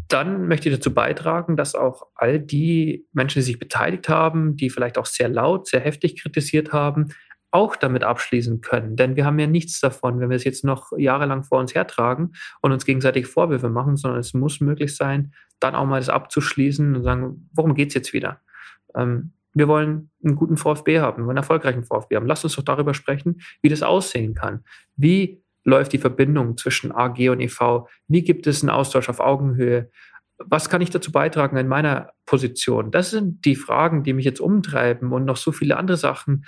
[0.09, 4.69] dann möchte ich dazu beitragen, dass auch all die Menschen, die sich beteiligt haben, die
[4.69, 7.15] vielleicht auch sehr laut, sehr heftig kritisiert haben,
[7.51, 8.97] auch damit abschließen können.
[8.97, 12.33] Denn wir haben ja nichts davon, wenn wir es jetzt noch jahrelang vor uns hertragen
[12.61, 16.97] und uns gegenseitig Vorwürfe machen, sondern es muss möglich sein, dann auch mal das abzuschließen
[16.97, 18.41] und sagen, worum geht es jetzt wieder?
[18.95, 22.27] Ähm, wir wollen einen guten VfB haben, einen erfolgreichen VfB haben.
[22.27, 24.65] Lasst uns doch darüber sprechen, wie das aussehen kann.
[24.97, 27.87] Wie läuft die Verbindung zwischen AG und EV?
[28.09, 29.91] Wie gibt es einen Austausch auf Augenhöhe?
[30.39, 32.91] Was kann ich dazu beitragen in meiner Position?
[32.91, 36.45] Das sind die Fragen, die mich jetzt umtreiben und noch so viele andere Sachen,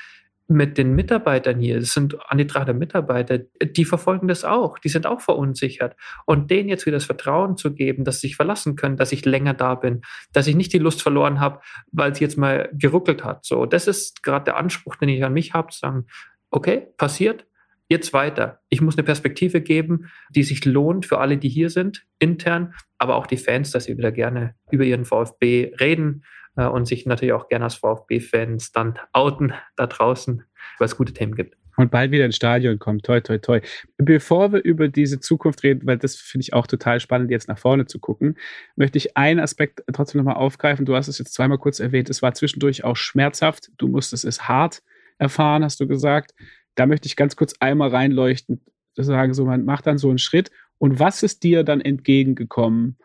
[0.51, 4.89] mit den Mitarbeitern hier, es sind an die 300 Mitarbeiter, die verfolgen das auch, die
[4.89, 5.95] sind auch verunsichert.
[6.27, 9.25] Und denen jetzt wieder das Vertrauen zu geben, dass sie sich verlassen können, dass ich
[9.25, 11.61] länger da bin, dass ich nicht die Lust verloren habe,
[11.93, 13.45] weil es jetzt mal geruckelt hat.
[13.45, 16.07] So, das ist gerade der Anspruch, den ich an mich habe, zu sagen,
[16.51, 17.47] okay, passiert,
[17.89, 18.61] jetzt weiter.
[18.69, 23.17] Ich muss eine Perspektive geben, die sich lohnt für alle, die hier sind, intern, aber
[23.17, 26.25] auch die Fans, dass sie wieder gerne über ihren VfB reden
[26.57, 30.45] äh, und sich natürlich auch gerne als VfB-Fans dann outen da draußen,
[30.79, 31.57] weil es gute Themen gibt.
[31.77, 33.07] Und bald wieder ins Stadion kommt.
[33.07, 33.61] Toi, toi, toi.
[33.97, 37.59] Bevor wir über diese Zukunft reden, weil das finde ich auch total spannend, jetzt nach
[37.59, 38.37] vorne zu gucken,
[38.77, 40.85] möchte ich einen Aspekt trotzdem nochmal aufgreifen.
[40.85, 42.11] Du hast es jetzt zweimal kurz erwähnt.
[42.11, 43.71] Es war zwischendurch auch schmerzhaft.
[43.79, 44.83] Du musstest es hart
[45.19, 46.35] erfahren, hast du gesagt.
[46.75, 48.61] Da möchte ich ganz kurz einmal reinleuchten,
[48.97, 50.51] sagen, so, man macht dann so einen Schritt.
[50.77, 52.99] Und was ist dir dann entgegengekommen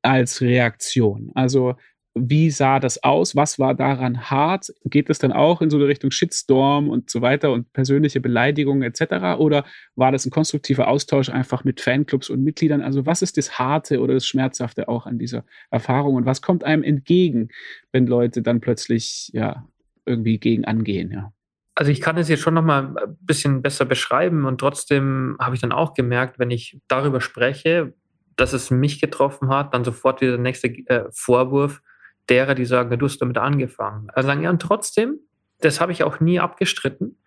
[0.00, 1.30] als Reaktion?
[1.34, 1.74] Also,
[2.14, 3.34] wie sah das aus?
[3.34, 4.72] Was war daran hart?
[4.84, 8.82] Geht es dann auch in so eine Richtung Shitstorm und so weiter und persönliche Beleidigungen
[8.82, 9.38] etc.?
[9.38, 9.64] Oder
[9.96, 12.82] war das ein konstruktiver Austausch einfach mit Fanclubs und Mitgliedern?
[12.82, 16.62] Also was ist das Harte oder das Schmerzhafte auch an dieser Erfahrung und was kommt
[16.62, 17.48] einem entgegen,
[17.90, 19.66] wenn Leute dann plötzlich ja
[20.06, 21.10] irgendwie gegen angehen?
[21.10, 21.32] Ja.
[21.74, 25.56] Also ich kann es jetzt schon noch mal ein bisschen besser beschreiben und trotzdem habe
[25.56, 27.92] ich dann auch gemerkt, wenn ich darüber spreche,
[28.36, 31.82] dass es mich getroffen hat, dann sofort wieder der nächste äh, Vorwurf,
[32.28, 34.08] derer, die sagen, du hast damit angefangen.
[34.12, 35.18] Also sagen, ja, und trotzdem,
[35.60, 37.18] das habe ich auch nie abgestritten,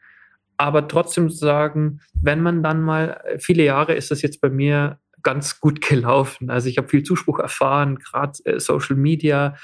[0.58, 5.60] aber trotzdem sagen, wenn man dann mal, viele Jahre ist das jetzt bei mir ganz
[5.60, 6.50] gut gelaufen.
[6.50, 9.56] Also ich habe viel Zuspruch erfahren, gerade äh, Social Media.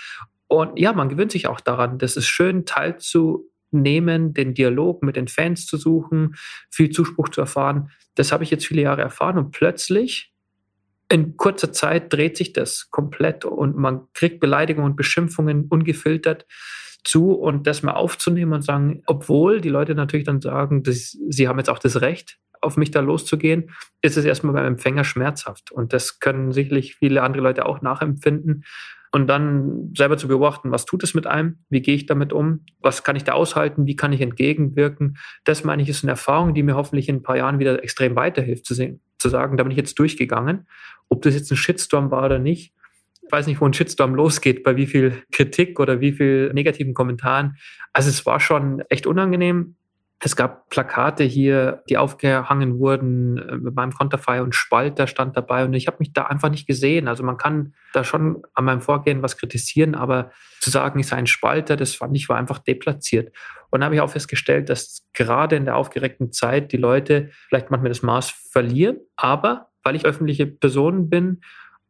[0.48, 1.98] Und ja, man gewöhnt sich auch daran.
[1.98, 6.36] Das ist schön, teilzunehmen, den Dialog mit den Fans zu suchen,
[6.69, 7.89] viel Zuspruch zu erfahren.
[8.15, 10.33] Das habe ich jetzt viele Jahre erfahren und plötzlich
[11.13, 16.47] in kurzer Zeit dreht sich das komplett und man kriegt Beleidigungen und Beschimpfungen ungefiltert
[17.04, 21.47] zu und das mal aufzunehmen und sagen, obwohl die Leute natürlich dann sagen, dass sie
[21.47, 23.69] haben jetzt auch das Recht, auf mich da loszugehen,
[24.02, 25.71] ist es erstmal beim Empfänger schmerzhaft.
[25.71, 28.63] Und das können sicherlich viele andere Leute auch nachempfinden.
[29.12, 31.60] Und dann selber zu beobachten, was tut es mit einem?
[31.69, 32.65] Wie gehe ich damit um?
[32.80, 33.86] Was kann ich da aushalten?
[33.86, 35.17] Wie kann ich entgegenwirken?
[35.43, 38.15] Das meine ich, ist eine Erfahrung, die mir hoffentlich in ein paar Jahren wieder extrem
[38.15, 40.67] weiterhilft, zu, sehen, zu sagen, da bin ich jetzt durchgegangen
[41.13, 42.73] ob das jetzt ein Shitstorm war oder nicht,
[43.21, 46.93] ich weiß nicht, wo ein Shitstorm losgeht, bei wie viel Kritik oder wie viel negativen
[46.93, 47.57] Kommentaren.
[47.93, 49.75] Also es war schon echt unangenehm.
[50.25, 55.65] Es gab Plakate hier, die aufgehangen wurden äh, mit meinem Konterfei und Spalter stand dabei
[55.65, 57.07] und ich habe mich da einfach nicht gesehen.
[57.07, 60.31] Also man kann da schon an meinem Vorgehen was kritisieren, aber
[60.62, 63.36] zu sagen, ich sei ein Spalter, das fand ich war einfach deplatziert.
[63.73, 67.89] Und habe ich auch festgestellt, dass gerade in der aufgeregten Zeit die Leute vielleicht manchmal
[67.89, 71.41] das Maß verlieren, aber weil ich öffentliche Person bin,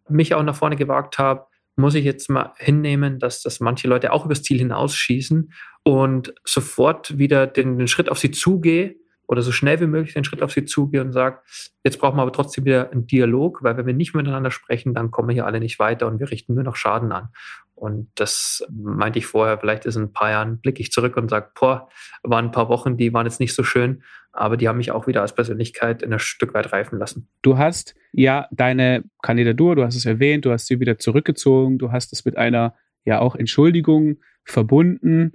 [0.07, 4.13] mich auch nach vorne gewagt habe, muss ich jetzt mal hinnehmen, dass das manche Leute
[4.13, 5.51] auch übers Ziel hinausschießen
[5.83, 8.95] und sofort wieder den, den Schritt auf sie zugehe
[9.27, 11.39] oder so schnell wie möglich den Schritt auf sie zugehe und sage,
[11.83, 15.11] jetzt brauchen wir aber trotzdem wieder einen Dialog, weil wenn wir nicht miteinander sprechen, dann
[15.11, 17.29] kommen wir hier alle nicht weiter und wir richten nur noch Schaden an.
[17.75, 21.29] Und das meinte ich vorher, vielleicht ist in ein paar Jahren, blicke ich zurück und
[21.29, 21.89] sage, boah,
[22.23, 25.07] waren ein paar Wochen, die waren jetzt nicht so schön, aber die haben mich auch
[25.07, 27.29] wieder als Persönlichkeit in ein Stück weit reifen lassen.
[27.41, 31.91] Du hast ja deine Kandidatur, du hast es erwähnt, du hast sie wieder zurückgezogen, du
[31.91, 35.33] hast es mit einer ja auch Entschuldigung verbunden.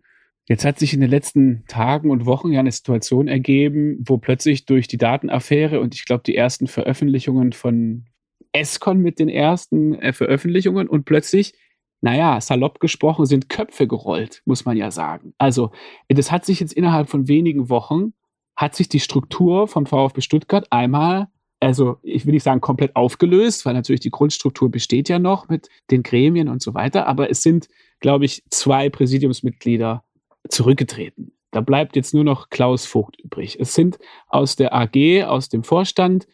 [0.49, 4.65] Jetzt hat sich in den letzten Tagen und Wochen ja eine Situation ergeben, wo plötzlich
[4.65, 8.07] durch die Datenaffäre und ich glaube die ersten Veröffentlichungen von
[8.53, 11.53] Escon mit den ersten äh, Veröffentlichungen und plötzlich,
[12.01, 15.35] naja, salopp gesprochen, sind Köpfe gerollt, muss man ja sagen.
[15.37, 15.71] Also
[16.09, 18.15] das hat sich jetzt innerhalb von wenigen Wochen,
[18.57, 21.29] hat sich die Struktur vom VfB Stuttgart einmal
[21.61, 25.69] also ich will nicht sagen komplett aufgelöst, weil natürlich die Grundstruktur besteht ja noch mit
[25.91, 27.69] den Gremien und so weiter, aber es sind,
[28.01, 30.05] glaube ich, zwei Präsidiumsmitglieder
[30.49, 31.33] zurückgetreten.
[31.51, 33.59] Da bleibt jetzt nur noch Klaus Vogt übrig.
[33.59, 36.27] Es sind aus der AG, aus dem Vorstand,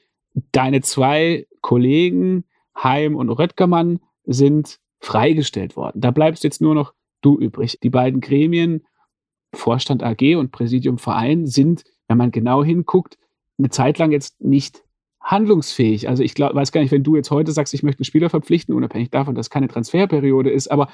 [0.52, 2.44] deine zwei Kollegen,
[2.76, 6.00] Heim und Röttgermann, sind freigestellt worden.
[6.00, 7.78] Da bleibst jetzt nur noch du übrig.
[7.82, 8.84] Die beiden Gremien,
[9.54, 13.16] Vorstand AG und Präsidium Verein, sind, wenn man genau hinguckt,
[13.58, 14.82] eine Zeit lang jetzt nicht
[15.20, 16.08] handlungsfähig.
[16.08, 18.30] Also ich glaub, weiß gar nicht, wenn du jetzt heute sagst, ich möchte einen Spieler
[18.30, 20.88] verpflichten, unabhängig davon, dass keine Transferperiode ist, aber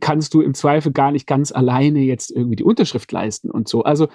[0.00, 3.82] kannst du im Zweifel gar nicht ganz alleine jetzt irgendwie die Unterschrift leisten und so.
[3.84, 4.08] Also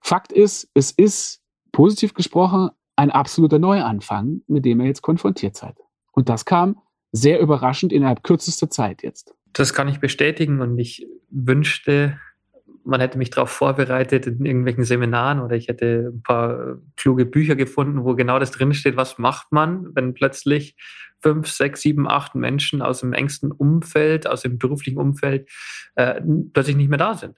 [0.00, 5.76] Fakt ist, es ist positiv gesprochen ein absoluter Neuanfang, mit dem er jetzt konfrontiert seid.
[6.12, 6.80] Und das kam
[7.12, 9.34] sehr überraschend innerhalb kürzester Zeit jetzt.
[9.52, 12.18] Das kann ich bestätigen und ich wünschte,
[12.88, 17.54] man hätte mich darauf vorbereitet in irgendwelchen Seminaren oder ich hätte ein paar kluge Bücher
[17.54, 20.74] gefunden, wo genau das drinsteht, was macht man, wenn plötzlich
[21.20, 25.50] fünf, sechs, sieben, acht Menschen aus dem engsten Umfeld, aus dem beruflichen Umfeld
[25.96, 26.22] äh,
[26.54, 27.36] plötzlich nicht mehr da sind.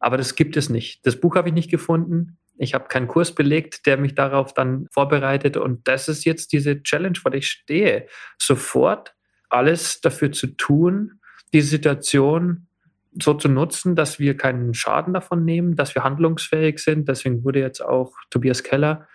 [0.00, 1.06] Aber das gibt es nicht.
[1.06, 2.38] Das Buch habe ich nicht gefunden.
[2.56, 5.56] Ich habe keinen Kurs belegt, der mich darauf dann vorbereitet.
[5.56, 8.08] Und das ist jetzt diese Challenge, vor der ich stehe.
[8.36, 9.14] Sofort
[9.48, 11.20] alles dafür zu tun,
[11.52, 12.66] die Situation
[13.20, 17.08] so zu nutzen, dass wir keinen Schaden davon nehmen, dass wir handlungsfähig sind.
[17.08, 19.06] Deswegen wurde jetzt auch Tobias Keller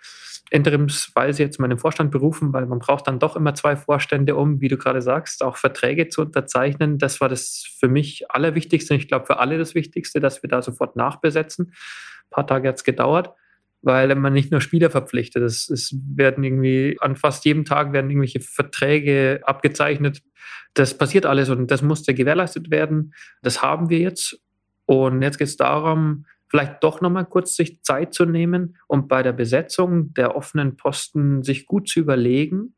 [0.50, 4.60] interimsweise jetzt mal den Vorstand berufen, weil man braucht dann doch immer zwei Vorstände, um,
[4.60, 6.96] wie du gerade sagst, auch Verträge zu unterzeichnen.
[6.96, 8.94] Das war das für mich Allerwichtigste.
[8.94, 11.66] Ich glaube, für alle das Wichtigste, dass wir da sofort nachbesetzen.
[11.66, 13.34] Ein paar Tage hat es gedauert
[13.82, 15.42] weil man nicht nur Spieler verpflichtet.
[15.42, 20.22] Es, es werden irgendwie an fast jedem Tag werden irgendwelche Verträge abgezeichnet.
[20.74, 23.14] Das passiert alles und das musste gewährleistet werden.
[23.42, 24.40] Das haben wir jetzt.
[24.86, 29.22] Und jetzt geht es darum, vielleicht doch nochmal kurz sich Zeit zu nehmen und bei
[29.22, 32.74] der Besetzung der offenen Posten sich gut zu überlegen.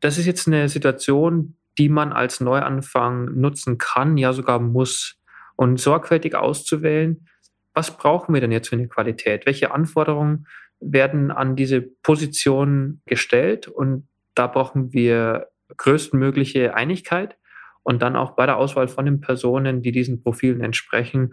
[0.00, 5.16] Das ist jetzt eine Situation, die man als Neuanfang nutzen kann, ja sogar muss.
[5.54, 7.28] Und sorgfältig auszuwählen,
[7.74, 9.46] was brauchen wir denn jetzt für eine Qualität?
[9.46, 10.46] Welche Anforderungen
[10.80, 13.68] werden an diese Position gestellt?
[13.68, 17.36] Und da brauchen wir größtmögliche Einigkeit
[17.82, 21.32] und dann auch bei der Auswahl von den Personen, die diesen Profilen entsprechen,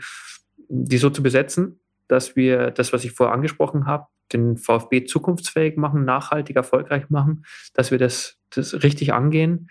[0.69, 5.77] die so zu besetzen, dass wir das, was ich vorher angesprochen habe, den VfB zukunftsfähig
[5.77, 9.69] machen, nachhaltig erfolgreich machen, dass wir das, das richtig angehen,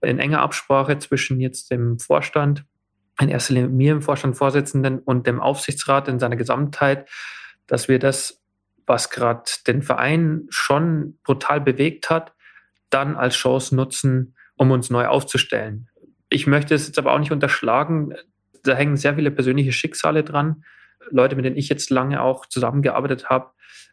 [0.00, 2.64] in enger Absprache zwischen jetzt dem Vorstand,
[3.20, 7.08] in erster Linie mir im Vorstand Vorsitzenden und dem Aufsichtsrat in seiner Gesamtheit,
[7.66, 8.42] dass wir das,
[8.86, 12.34] was gerade den Verein schon brutal bewegt hat,
[12.90, 15.88] dann als Chance nutzen, um uns neu aufzustellen.
[16.28, 18.14] Ich möchte es jetzt aber auch nicht unterschlagen.
[18.62, 20.64] Da hängen sehr viele persönliche Schicksale dran.
[21.10, 23.50] Leute, mit denen ich jetzt lange auch zusammengearbeitet habe.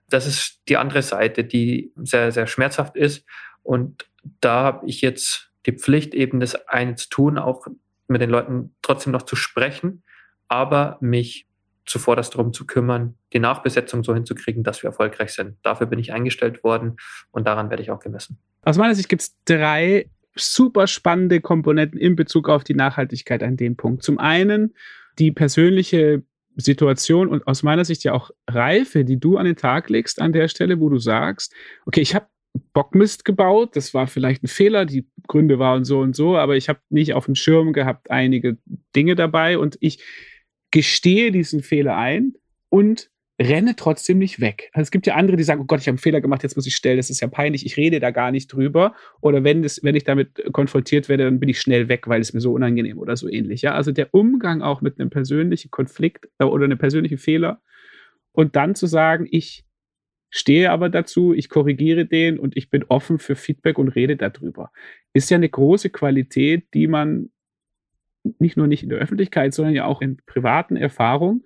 [0.10, 3.26] Das ist die andere Seite, die sehr, sehr schmerzhaft ist.
[3.64, 4.10] Und
[4.42, 7.68] da habe ich jetzt die Pflicht, eben das eine zu tun, auch
[8.10, 10.04] mit den Leuten trotzdem noch zu sprechen,
[10.48, 11.48] aber mich
[11.86, 15.58] zuvorderst darum zu kümmern, die Nachbesetzung so hinzukriegen, dass wir erfolgreich sind.
[15.64, 16.98] Dafür bin ich eingestellt worden
[17.32, 18.38] und daran werde ich auch gemessen.
[18.64, 23.58] Aus meiner Sicht gibt es drei super spannende Komponenten in Bezug auf die Nachhaltigkeit an
[23.58, 24.04] dem Punkt.
[24.04, 24.76] Zum einen
[25.18, 26.24] die persönliche
[26.56, 30.34] Situation und aus meiner Sicht ja auch Reife, die du an den Tag legst an
[30.34, 31.54] der Stelle, wo du sagst,
[31.86, 32.28] okay, ich habe
[32.74, 33.76] Bockmist gebaut.
[33.76, 37.14] Das war vielleicht ein Fehler, die Gründe waren so und so, aber ich habe nicht
[37.14, 38.58] auf dem Schirm gehabt einige
[38.96, 40.04] Dinge dabei und ich
[40.72, 42.34] gestehe diesen Fehler ein
[42.70, 43.10] und
[43.42, 44.70] renne trotzdem nicht weg.
[44.74, 46.58] Also es gibt ja andere, die sagen, oh Gott, ich habe einen Fehler gemacht, jetzt
[46.58, 48.94] muss ich stellen, das ist ja peinlich, ich rede da gar nicht drüber.
[49.22, 52.34] Oder wenn, das, wenn ich damit konfrontiert werde, dann bin ich schnell weg, weil es
[52.34, 53.62] mir so unangenehm oder so ähnlich.
[53.62, 53.76] Ja?
[53.76, 57.62] Also der Umgang auch mit einem persönlichen Konflikt äh, oder einem persönlichen Fehler
[58.34, 59.64] und dann zu sagen, ich
[60.30, 64.72] stehe aber dazu, ich korrigiere den und ich bin offen für Feedback und rede darüber.
[65.14, 67.30] Ist ja eine große Qualität, die man
[68.38, 71.46] nicht nur nicht in der Öffentlichkeit, sondern ja auch in privaten Erfahrungen,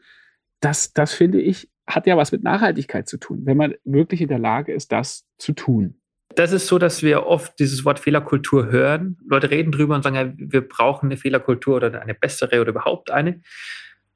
[0.60, 4.30] das, das finde ich, hat ja was mit Nachhaltigkeit zu tun, wenn man wirklich in
[4.30, 5.96] der Lage ist, das zu tun.
[6.36, 9.18] Das ist so, dass wir oft dieses Wort Fehlerkultur hören.
[9.28, 13.12] Leute reden drüber und sagen, ja, wir brauchen eine Fehlerkultur oder eine bessere oder überhaupt
[13.12, 13.42] eine.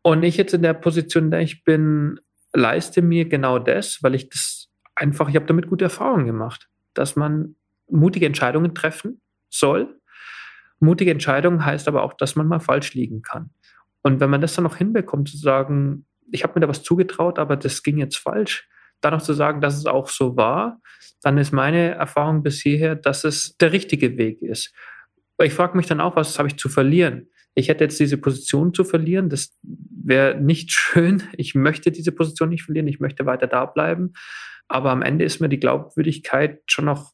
[0.02, 2.20] Und ich jetzt in der Position, in der ich bin,
[2.54, 4.57] leiste mir genau das, weil ich das
[4.98, 7.56] einfach, ich habe damit gute Erfahrungen gemacht, dass man
[7.90, 10.00] mutige Entscheidungen treffen soll.
[10.80, 13.52] Mutige Entscheidungen heißt aber auch, dass man mal falsch liegen kann.
[14.02, 17.40] Und wenn man das dann noch hinbekommt, zu sagen, ich habe mir da was zugetraut,
[17.40, 18.68] aber das ging jetzt falsch.
[19.02, 20.82] Dann noch zu sagen, dass es auch so war,
[21.22, 24.74] dann ist meine Erfahrung bis hierher, dass es der richtige Weg ist.
[25.42, 27.30] Ich frage mich dann auch, was habe ich zu verlieren?
[27.54, 31.24] Ich hätte jetzt diese Position zu verlieren, das wäre nicht schön.
[31.34, 34.14] Ich möchte diese Position nicht verlieren, ich möchte weiter da bleiben.
[34.68, 37.14] Aber am Ende ist mir die Glaubwürdigkeit schon noch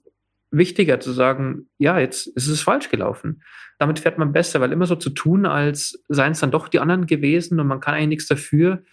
[0.52, 3.42] wichtiger zu sagen, ja, jetzt ist es falsch gelaufen.
[3.80, 6.80] Damit fährt man besser, weil immer so zu tun, als seien es dann doch die
[6.80, 8.84] anderen gewesen und man kann eigentlich nichts dafür,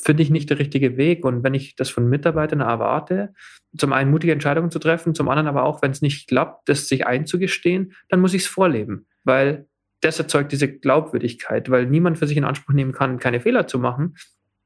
[0.00, 1.24] finde ich nicht der richtige Weg.
[1.24, 3.34] Und wenn ich das von Mitarbeitern erwarte,
[3.76, 6.88] zum einen mutige Entscheidungen zu treffen, zum anderen aber auch, wenn es nicht klappt, das
[6.88, 9.66] sich einzugestehen, dann muss ich es vorleben, weil
[10.00, 13.78] das erzeugt diese Glaubwürdigkeit, weil niemand für sich in Anspruch nehmen kann, keine Fehler zu
[13.78, 14.16] machen.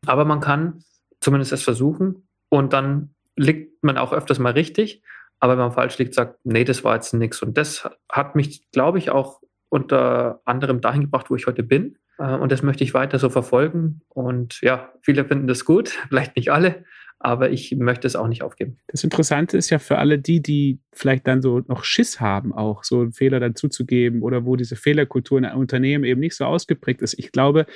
[0.05, 0.83] Aber man kann
[1.21, 5.03] zumindest es versuchen und dann liegt man auch öfters mal richtig.
[5.41, 7.43] Aber wenn man falsch liegt, sagt, nee, das war jetzt nichts.
[7.43, 11.97] Und das hat mich, glaube ich, auch unter anderem dahin gebracht, wo ich heute bin.
[12.19, 14.01] Äh, und das möchte ich weiter so verfolgen.
[14.09, 16.85] Und ja, viele finden das gut, vielleicht nicht alle,
[17.21, 18.79] aber ich möchte es auch nicht aufgeben.
[18.89, 22.85] Das Interessante ist ja für alle die, die vielleicht dann so noch Schiss haben, auch
[22.85, 26.45] so einen Fehler dann zuzugeben oder wo diese Fehlerkultur in einem Unternehmen eben nicht so
[26.45, 27.19] ausgeprägt ist.
[27.19, 27.67] Ich glaube,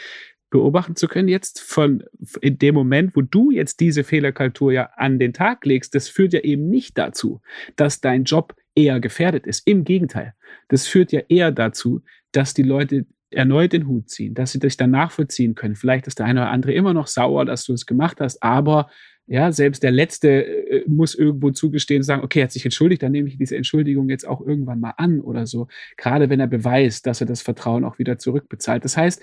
[0.53, 2.05] beobachten zu können jetzt von
[2.41, 6.35] in dem Moment, wo du jetzt diese Fehlerkultur ja an den Tag legst, das führt
[6.35, 7.41] ja eben nicht dazu,
[7.75, 9.67] dass dein Job eher gefährdet ist.
[9.67, 10.35] Im Gegenteil,
[10.69, 14.77] das führt ja eher dazu, dass die Leute erneut den Hut ziehen, dass sie dich
[14.77, 15.75] dann nachvollziehen können.
[15.75, 18.91] Vielleicht ist der eine oder andere immer noch sauer, dass du es gemacht hast, aber
[19.27, 23.03] ja, selbst der Letzte äh, muss irgendwo zugestehen und sagen, okay, er hat sich entschuldigt,
[23.03, 25.69] dann nehme ich diese Entschuldigung jetzt auch irgendwann mal an oder so.
[25.97, 28.85] Gerade wenn er beweist, dass er das Vertrauen auch wieder zurückbezahlt.
[28.85, 29.23] Das heißt,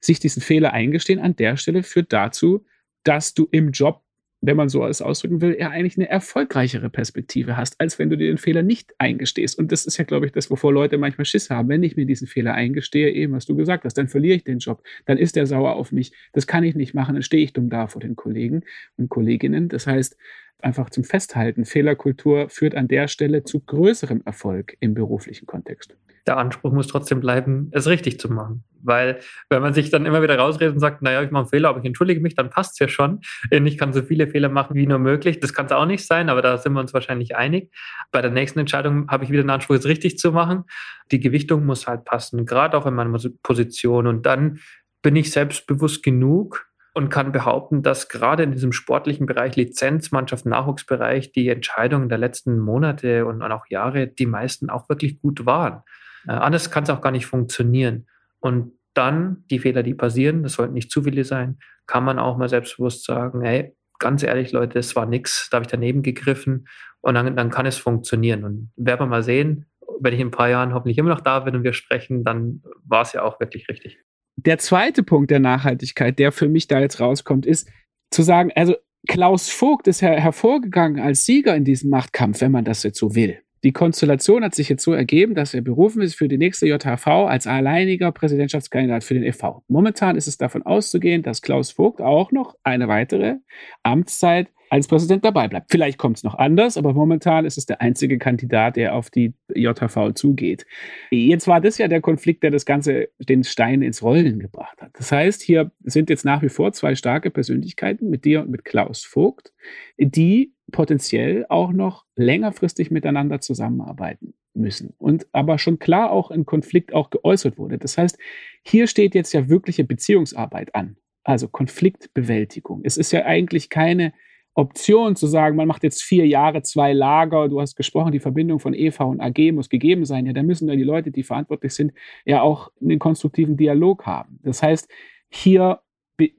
[0.00, 2.64] sich diesen Fehler eingestehen an der Stelle führt dazu,
[3.04, 4.02] dass du im Job
[4.46, 8.16] wenn man so es ausdrücken will, eher eigentlich eine erfolgreichere Perspektive hast, als wenn du
[8.16, 9.58] dir den Fehler nicht eingestehst.
[9.58, 11.68] Und das ist ja, glaube ich, das, wovor Leute manchmal Schiss haben.
[11.68, 14.58] Wenn ich mir diesen Fehler eingestehe, eben was du gesagt hast, dann verliere ich den
[14.58, 16.12] Job, dann ist der sauer auf mich.
[16.32, 18.62] Das kann ich nicht machen, dann stehe ich dumm da vor den Kollegen
[18.96, 19.68] und Kolleginnen.
[19.68, 20.16] Das heißt,
[20.60, 25.96] einfach zum Festhalten, Fehlerkultur führt an der Stelle zu größerem Erfolg im beruflichen Kontext
[26.26, 28.64] der Anspruch muss trotzdem bleiben, es richtig zu machen.
[28.82, 31.68] Weil wenn man sich dann immer wieder rausredet und sagt, naja, ich mache einen Fehler,
[31.68, 33.20] aber ich entschuldige mich, dann passt es ja schon.
[33.50, 35.40] Ich kann so viele Fehler machen wie nur möglich.
[35.40, 37.72] Das kann es auch nicht sein, aber da sind wir uns wahrscheinlich einig.
[38.12, 40.64] Bei der nächsten Entscheidung habe ich wieder den Anspruch, es richtig zu machen.
[41.10, 44.06] Die Gewichtung muss halt passen, gerade auch in meiner Position.
[44.06, 44.60] Und dann
[45.02, 51.30] bin ich selbstbewusst genug, und kann behaupten, dass gerade in diesem sportlichen Bereich, Lizenzmannschaft, Nachwuchsbereich,
[51.30, 55.82] die Entscheidungen der letzten Monate und auch Jahre, die meisten auch wirklich gut waren.
[56.26, 58.06] Äh, anders kann es auch gar nicht funktionieren.
[58.40, 62.38] Und dann die Fehler, die passieren, das sollten nicht zu viele sein, kann man auch
[62.38, 66.66] mal selbstbewusst sagen, hey, ganz ehrlich, Leute, es war nichts, da habe ich daneben gegriffen
[67.02, 68.42] und dann, dann kann es funktionieren.
[68.42, 69.66] Und werden wir mal sehen,
[70.00, 72.62] wenn ich in ein paar Jahren hoffentlich immer noch da bin und wir sprechen, dann
[72.86, 73.98] war es ja auch wirklich richtig.
[74.36, 77.68] Der zweite Punkt der Nachhaltigkeit, der für mich da jetzt rauskommt, ist
[78.10, 78.76] zu sagen, also
[79.08, 83.14] Klaus Vogt ist ja hervorgegangen als Sieger in diesem Machtkampf, wenn man das jetzt so
[83.14, 83.40] will.
[83.64, 87.06] Die Konstellation hat sich jetzt so ergeben, dass er berufen ist für die nächste JHV
[87.06, 89.64] als alleiniger Präsidentschaftskandidat für den e.V.
[89.68, 93.36] Momentan ist es davon auszugehen, dass Klaus Vogt auch noch eine weitere
[93.82, 95.70] Amtszeit als Präsident dabei bleibt.
[95.70, 99.34] Vielleicht kommt es noch anders, aber momentan ist es der einzige Kandidat, der auf die
[99.54, 100.66] JHV zugeht.
[101.10, 104.90] Jetzt war das ja der Konflikt, der das Ganze den Stein ins Rollen gebracht hat.
[104.94, 108.64] Das heißt, hier sind jetzt nach wie vor zwei starke Persönlichkeiten mit dir und mit
[108.64, 109.52] Klaus Vogt,
[109.98, 114.94] die potenziell auch noch längerfristig miteinander zusammenarbeiten müssen.
[114.98, 117.78] Und aber schon klar auch ein Konflikt auch geäußert wurde.
[117.78, 118.18] Das heißt,
[118.62, 120.96] hier steht jetzt ja wirkliche Beziehungsarbeit an.
[121.22, 122.82] Also Konfliktbewältigung.
[122.84, 124.12] Es ist ja eigentlich keine
[124.56, 128.58] Option zu sagen, man macht jetzt vier Jahre zwei Lager, du hast gesprochen, die Verbindung
[128.58, 130.24] von EV und AG muss gegeben sein.
[130.24, 131.92] Ja, da müssen ja die Leute, die verantwortlich sind,
[132.24, 134.40] ja auch einen konstruktiven Dialog haben.
[134.42, 134.88] Das heißt,
[135.28, 135.80] hier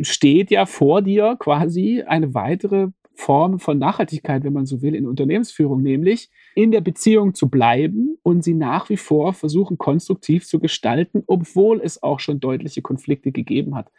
[0.01, 5.07] steht ja vor dir quasi eine weitere Form von Nachhaltigkeit, wenn man so will, in
[5.07, 10.59] Unternehmensführung, nämlich in der Beziehung zu bleiben und sie nach wie vor versuchen, konstruktiv zu
[10.59, 13.91] gestalten, obwohl es auch schon deutliche Konflikte gegeben hat.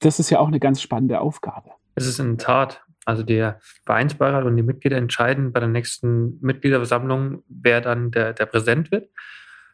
[0.00, 1.70] Das ist ja auch eine ganz spannende Aufgabe.
[1.94, 6.38] Es ist in der Tat also der Vereinsbeirat und die Mitglieder entscheiden bei der nächsten
[6.40, 9.08] Mitgliederversammlung, wer dann der, der Präsident wird.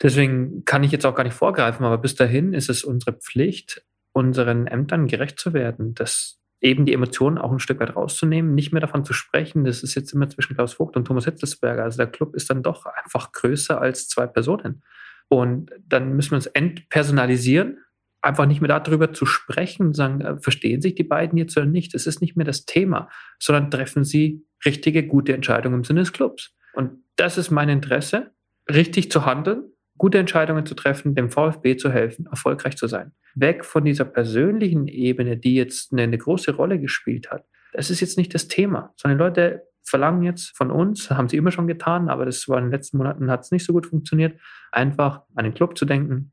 [0.02, 3.84] Deswegen kann ich jetzt auch gar nicht vorgreifen, aber bis dahin ist es unsere Pflicht,
[4.12, 8.72] unseren Ämtern gerecht zu werden, dass eben die Emotionen auch ein Stück weit rauszunehmen, nicht
[8.72, 11.84] mehr davon zu sprechen, das ist jetzt immer zwischen Klaus Vogt und Thomas Hitzelsberger.
[11.84, 14.82] Also der Club ist dann doch einfach größer als zwei Personen.
[15.28, 17.78] Und dann müssen wir uns entpersonalisieren,
[18.28, 21.94] einfach nicht mehr darüber zu sprechen, sagen, äh, verstehen sich die beiden jetzt oder nicht.
[21.94, 23.08] Das ist nicht mehr das Thema,
[23.38, 26.54] sondern treffen sie richtige, gute Entscheidungen im Sinne des Clubs.
[26.74, 28.32] Und das ist mein Interesse,
[28.70, 29.64] richtig zu handeln,
[29.96, 33.12] gute Entscheidungen zu treffen, dem VfB zu helfen, erfolgreich zu sein.
[33.34, 37.44] Weg von dieser persönlichen Ebene, die jetzt eine, eine große Rolle gespielt hat.
[37.72, 41.50] Das ist jetzt nicht das Thema, sondern Leute verlangen jetzt von uns, haben sie immer
[41.50, 44.38] schon getan, aber das war in den letzten Monaten hat es nicht so gut funktioniert,
[44.70, 46.32] einfach an den Club zu denken.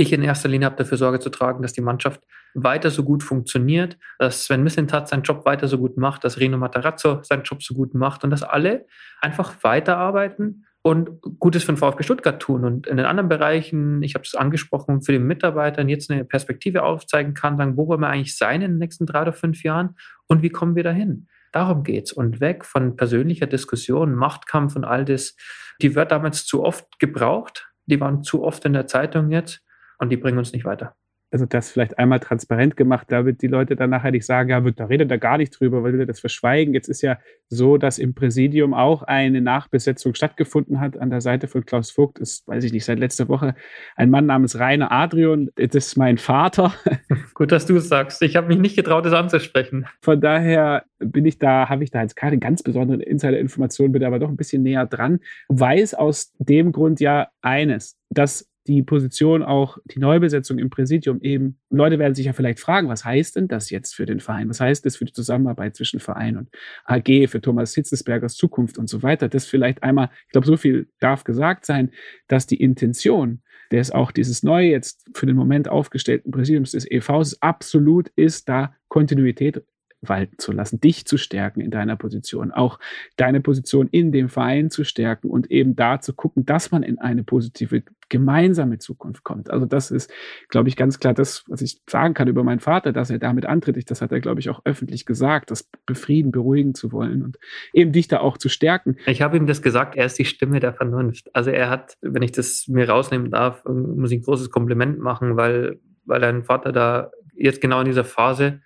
[0.00, 2.22] Ich in erster Linie habe dafür Sorge zu tragen, dass die Mannschaft
[2.54, 6.56] weiter so gut funktioniert, dass Sven Mislintat seinen Job weiter so gut macht, dass Rino
[6.56, 8.86] Matarazzo seinen Job so gut macht und dass alle
[9.20, 14.14] einfach weiterarbeiten und Gutes für den VfB Stuttgart tun und in den anderen Bereichen, ich
[14.14, 18.08] habe es angesprochen, für die Mitarbeiter jetzt eine Perspektive aufzeigen kann, sagen, wo wollen wir
[18.08, 19.96] eigentlich sein in den nächsten drei oder fünf Jahren
[20.28, 21.26] und wie kommen wir dahin?
[21.52, 25.36] Darum geht's und weg von persönlicher Diskussion, Machtkampf und all das.
[25.82, 29.62] Die wird damals zu oft gebraucht, die waren zu oft in der Zeitung jetzt
[30.00, 30.96] und die bringen uns nicht weiter
[31.32, 34.84] also das vielleicht einmal transparent gemacht, damit die Leute dann nachher nicht sagen, ja, da
[34.86, 36.74] redet er gar nicht drüber, weil wir das verschweigen.
[36.74, 41.46] Jetzt ist ja so, dass im Präsidium auch eine Nachbesetzung stattgefunden hat an der Seite
[41.46, 42.18] von Klaus Vogt.
[42.18, 43.54] Ist, weiß ich nicht, seit letzter Woche
[43.96, 45.50] ein Mann namens Rainer Adrian.
[45.54, 46.74] Das ist mein Vater.
[47.34, 48.22] Gut, dass du es sagst.
[48.22, 49.86] Ich habe mich nicht getraut, das anzusprechen.
[50.02, 54.18] Von daher bin ich da, habe ich da jetzt keine ganz besonderen Insider-Informationen, bin aber
[54.18, 55.20] doch ein bisschen näher dran.
[55.48, 61.58] Weiß aus dem Grund ja eines, dass die Position auch die Neubesetzung im Präsidium eben,
[61.70, 64.48] Leute werden sich ja vielleicht fragen, was heißt denn das jetzt für den Verein?
[64.48, 66.50] Was heißt das für die Zusammenarbeit zwischen Verein und
[66.84, 69.28] AG, für Thomas Hitzesbergers Zukunft und so weiter?
[69.28, 71.90] Das vielleicht einmal, ich glaube, so viel darf gesagt sein,
[72.28, 77.40] dass die Intention des auch dieses neu jetzt für den Moment aufgestellten Präsidiums des EVs
[77.40, 79.62] absolut ist, da Kontinuität
[80.02, 82.78] walten zu lassen, dich zu stärken in deiner Position, auch
[83.16, 86.98] deine Position in dem Verein zu stärken und eben da zu gucken, dass man in
[86.98, 89.50] eine positive gemeinsame Zukunft kommt.
[89.50, 90.12] Also das ist,
[90.48, 93.46] glaube ich, ganz klar das, was ich sagen kann über meinen Vater, dass er damit
[93.46, 93.90] antritt.
[93.90, 97.38] Das hat er, glaube ich, auch öffentlich gesagt, das befrieden, beruhigen zu wollen und
[97.72, 98.96] eben dich da auch zu stärken.
[99.06, 101.34] Ich habe ihm das gesagt, er ist die Stimme der Vernunft.
[101.34, 105.36] Also er hat, wenn ich das mir rausnehmen darf, muss ich ein großes Kompliment machen,
[105.36, 108.60] weil, weil dein Vater da jetzt genau in dieser Phase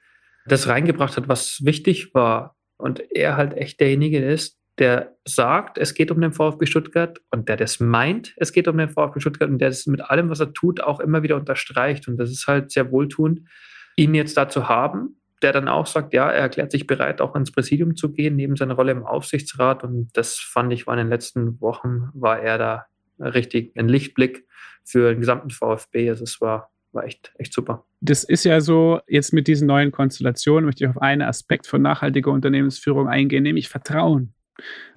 [0.46, 2.56] das reingebracht hat, was wichtig war.
[2.76, 7.48] Und er halt echt derjenige ist, der sagt, es geht um den VfB Stuttgart und
[7.48, 10.40] der das meint, es geht um den VfB Stuttgart und der das mit allem, was
[10.40, 12.08] er tut, auch immer wieder unterstreicht.
[12.08, 13.42] Und das ist halt sehr wohltuend,
[13.96, 17.36] ihn jetzt da zu haben, der dann auch sagt, ja, er erklärt sich bereit, auch
[17.36, 19.84] ins Präsidium zu gehen, neben seiner Rolle im Aufsichtsrat.
[19.84, 22.86] Und das fand ich, war in den letzten Wochen, war er da
[23.20, 24.46] richtig ein Lichtblick
[24.82, 26.08] für den gesamten VfB.
[26.08, 27.84] Also es war war echt, echt super.
[28.00, 31.82] Das ist ja so, jetzt mit diesen neuen Konstellationen möchte ich auf einen Aspekt von
[31.82, 34.34] nachhaltiger Unternehmensführung eingehen, nämlich Vertrauen.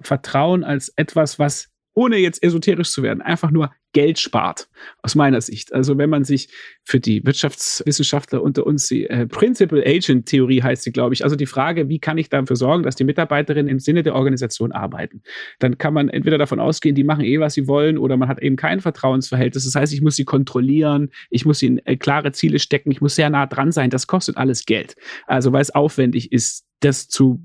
[0.00, 4.68] Vertrauen als etwas, was ohne jetzt esoterisch zu werden, einfach nur Geld spart,
[5.02, 5.72] aus meiner Sicht.
[5.72, 6.48] Also wenn man sich
[6.84, 11.36] für die Wirtschaftswissenschaftler unter uns die äh, Principal Agent Theorie heißt sie, glaube ich, also
[11.36, 15.22] die Frage, wie kann ich dafür sorgen, dass die Mitarbeiterinnen im Sinne der Organisation arbeiten,
[15.58, 18.42] dann kann man entweder davon ausgehen, die machen eh, was sie wollen, oder man hat
[18.42, 19.64] eben kein Vertrauensverhältnis.
[19.64, 23.14] Das heißt, ich muss sie kontrollieren, ich muss ihnen äh, klare Ziele stecken, ich muss
[23.14, 23.90] sehr nah dran sein.
[23.90, 24.96] Das kostet alles Geld.
[25.26, 27.42] Also weil es aufwendig ist, das zu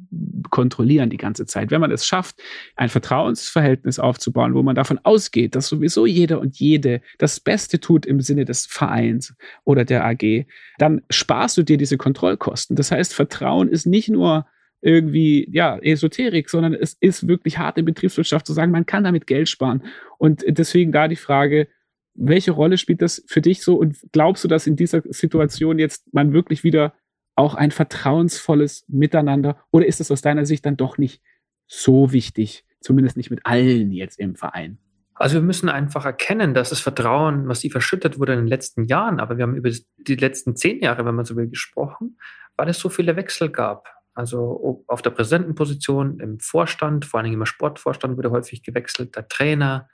[0.49, 1.71] kontrollieren die ganze Zeit.
[1.71, 2.41] Wenn man es schafft,
[2.75, 8.05] ein Vertrauensverhältnis aufzubauen, wo man davon ausgeht, dass sowieso jeder und jede das Beste tut
[8.05, 10.45] im Sinne des Vereins oder der AG,
[10.77, 12.75] dann sparst du dir diese Kontrollkosten.
[12.75, 14.45] Das heißt, Vertrauen ist nicht nur
[14.81, 19.49] irgendwie, ja, Esoterik, sondern es ist wirklich harte Betriebswirtschaft zu sagen, man kann damit Geld
[19.49, 19.83] sparen.
[20.17, 21.69] Und deswegen da die Frage,
[22.15, 26.13] welche Rolle spielt das für dich so und glaubst du, dass in dieser Situation jetzt
[26.13, 26.93] man wirklich wieder
[27.35, 31.21] auch ein vertrauensvolles Miteinander oder ist es aus deiner Sicht dann doch nicht
[31.67, 34.77] so wichtig, zumindest nicht mit allen jetzt im Verein?
[35.15, 39.19] Also wir müssen einfach erkennen, dass das Vertrauen massiv erschüttert wurde in den letzten Jahren,
[39.19, 42.17] aber wir haben über die letzten zehn Jahre, wenn man so will, gesprochen,
[42.57, 43.87] weil es so viele Wechsel gab.
[44.15, 49.89] Also auf der Präsidentenposition, im Vorstand, vor allem im Sportvorstand wurde häufig gewechselt, der Trainer,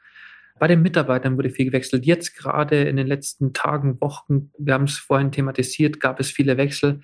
[0.60, 2.06] bei den Mitarbeitern wurde viel gewechselt.
[2.06, 6.58] Jetzt gerade in den letzten Tagen, Wochen, wir haben es vorhin thematisiert, gab es viele
[6.58, 7.02] Wechsel.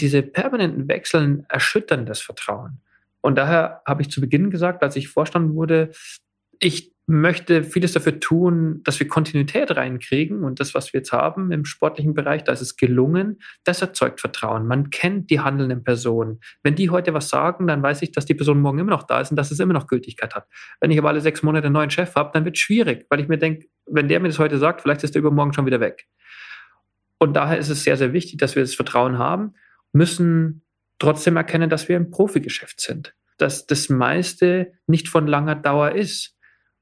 [0.00, 2.80] Diese permanenten Wechseln erschüttern das Vertrauen.
[3.20, 5.90] Und daher habe ich zu Beginn gesagt, als ich Vorstand wurde,
[6.60, 10.44] ich möchte vieles dafür tun, dass wir Kontinuität reinkriegen.
[10.44, 13.40] Und das, was wir jetzt haben im sportlichen Bereich, da ist es gelungen.
[13.64, 14.66] Das erzeugt Vertrauen.
[14.66, 16.40] Man kennt die handelnden Personen.
[16.62, 19.22] Wenn die heute was sagen, dann weiß ich, dass die Person morgen immer noch da
[19.22, 20.48] ist und dass es immer noch Gültigkeit hat.
[20.80, 23.20] Wenn ich aber alle sechs Monate einen neuen Chef habe, dann wird es schwierig, weil
[23.20, 25.80] ich mir denke, wenn der mir das heute sagt, vielleicht ist der übermorgen schon wieder
[25.80, 26.06] weg.
[27.18, 29.54] Und daher ist es sehr, sehr wichtig, dass wir das Vertrauen haben,
[29.92, 30.62] müssen
[30.98, 33.14] trotzdem erkennen, dass wir im Profigeschäft sind.
[33.38, 36.37] Dass das meiste nicht von langer Dauer ist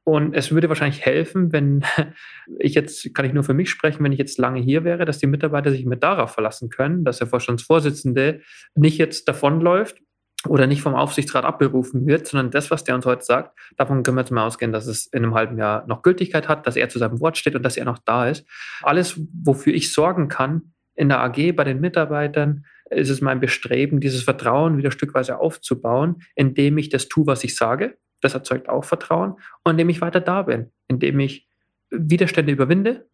[0.06, 1.82] und es würde wahrscheinlich helfen, wenn
[2.60, 5.18] ich jetzt, kann ich nur für mich sprechen, wenn ich jetzt lange hier wäre, dass
[5.18, 8.40] die Mitarbeiter sich mit darauf verlassen können, dass der Vorstandsvorsitzende
[8.76, 10.00] nicht jetzt davonläuft,
[10.48, 14.16] oder nicht vom Aufsichtsrat abberufen wird, sondern das, was der uns heute sagt, davon können
[14.16, 16.88] wir jetzt mal ausgehen, dass es in einem halben Jahr noch Gültigkeit hat, dass er
[16.88, 18.46] zu seinem Wort steht und dass er noch da ist.
[18.82, 23.98] Alles, wofür ich sorgen kann in der AG bei den Mitarbeitern, ist es mein Bestreben,
[23.98, 27.96] dieses Vertrauen wieder stückweise aufzubauen, indem ich das tue, was ich sage.
[28.26, 31.46] Das erzeugt auch Vertrauen und indem ich weiter da bin, indem ich
[31.90, 33.08] Widerstände überwinde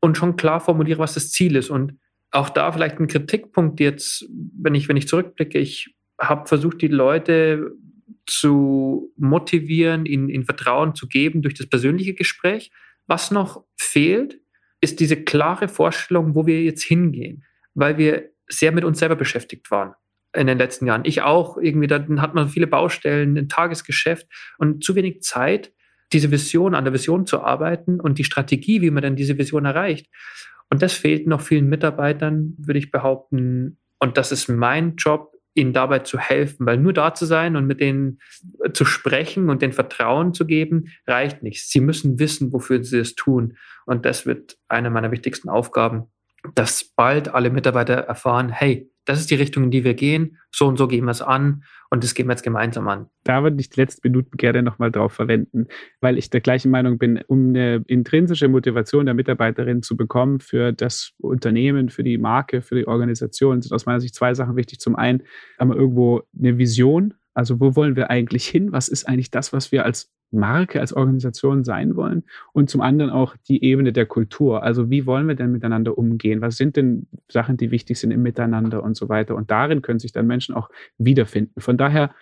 [0.00, 1.68] und schon klar formuliere, was das Ziel ist.
[1.68, 1.98] Und
[2.30, 4.26] auch da vielleicht ein Kritikpunkt jetzt,
[4.58, 7.70] wenn ich, wenn ich zurückblicke, ich habe versucht, die Leute
[8.24, 12.70] zu motivieren, ihnen, ihnen Vertrauen zu geben durch das persönliche Gespräch.
[13.06, 14.40] Was noch fehlt,
[14.80, 17.44] ist diese klare Vorstellung, wo wir jetzt hingehen,
[17.74, 19.92] weil wir sehr mit uns selber beschäftigt waren
[20.36, 21.02] in den letzten Jahren.
[21.04, 24.26] Ich auch irgendwie, dann hat man viele Baustellen, ein Tagesgeschäft
[24.58, 25.72] und zu wenig Zeit,
[26.12, 29.64] diese Vision, an der Vision zu arbeiten und die Strategie, wie man dann diese Vision
[29.64, 30.06] erreicht.
[30.70, 33.78] Und das fehlt noch vielen Mitarbeitern, würde ich behaupten.
[33.98, 37.66] Und das ist mein Job, ihnen dabei zu helfen, weil nur da zu sein und
[37.66, 38.20] mit denen
[38.74, 41.68] zu sprechen und den Vertrauen zu geben, reicht nicht.
[41.68, 43.56] Sie müssen wissen, wofür sie es tun.
[43.86, 46.04] Und das wird eine meiner wichtigsten Aufgaben,
[46.54, 50.66] dass bald alle Mitarbeiter erfahren, hey, das ist die Richtung, in die wir gehen, so
[50.66, 53.06] und so gehen wir es an und das gehen wir jetzt gemeinsam an.
[53.24, 55.68] Da würde ich die letzten Minuten gerne nochmal drauf verwenden,
[56.00, 60.72] weil ich der gleichen Meinung bin, um eine intrinsische Motivation der Mitarbeiterin zu bekommen für
[60.72, 64.80] das Unternehmen, für die Marke, für die Organisation, sind aus meiner Sicht zwei Sachen wichtig.
[64.80, 65.22] Zum einen
[65.58, 68.72] haben wir irgendwo eine Vision, also wo wollen wir eigentlich hin?
[68.72, 72.24] Was ist eigentlich das, was wir als Marke, als Organisation sein wollen?
[72.52, 74.62] Und zum anderen auch die Ebene der Kultur.
[74.62, 76.40] Also wie wollen wir denn miteinander umgehen?
[76.40, 79.34] Was sind denn Sachen, die wichtig sind im Miteinander und so weiter?
[79.34, 80.68] Und darin können sich dann Menschen auch
[80.98, 81.60] wiederfinden.
[81.60, 82.14] Von daher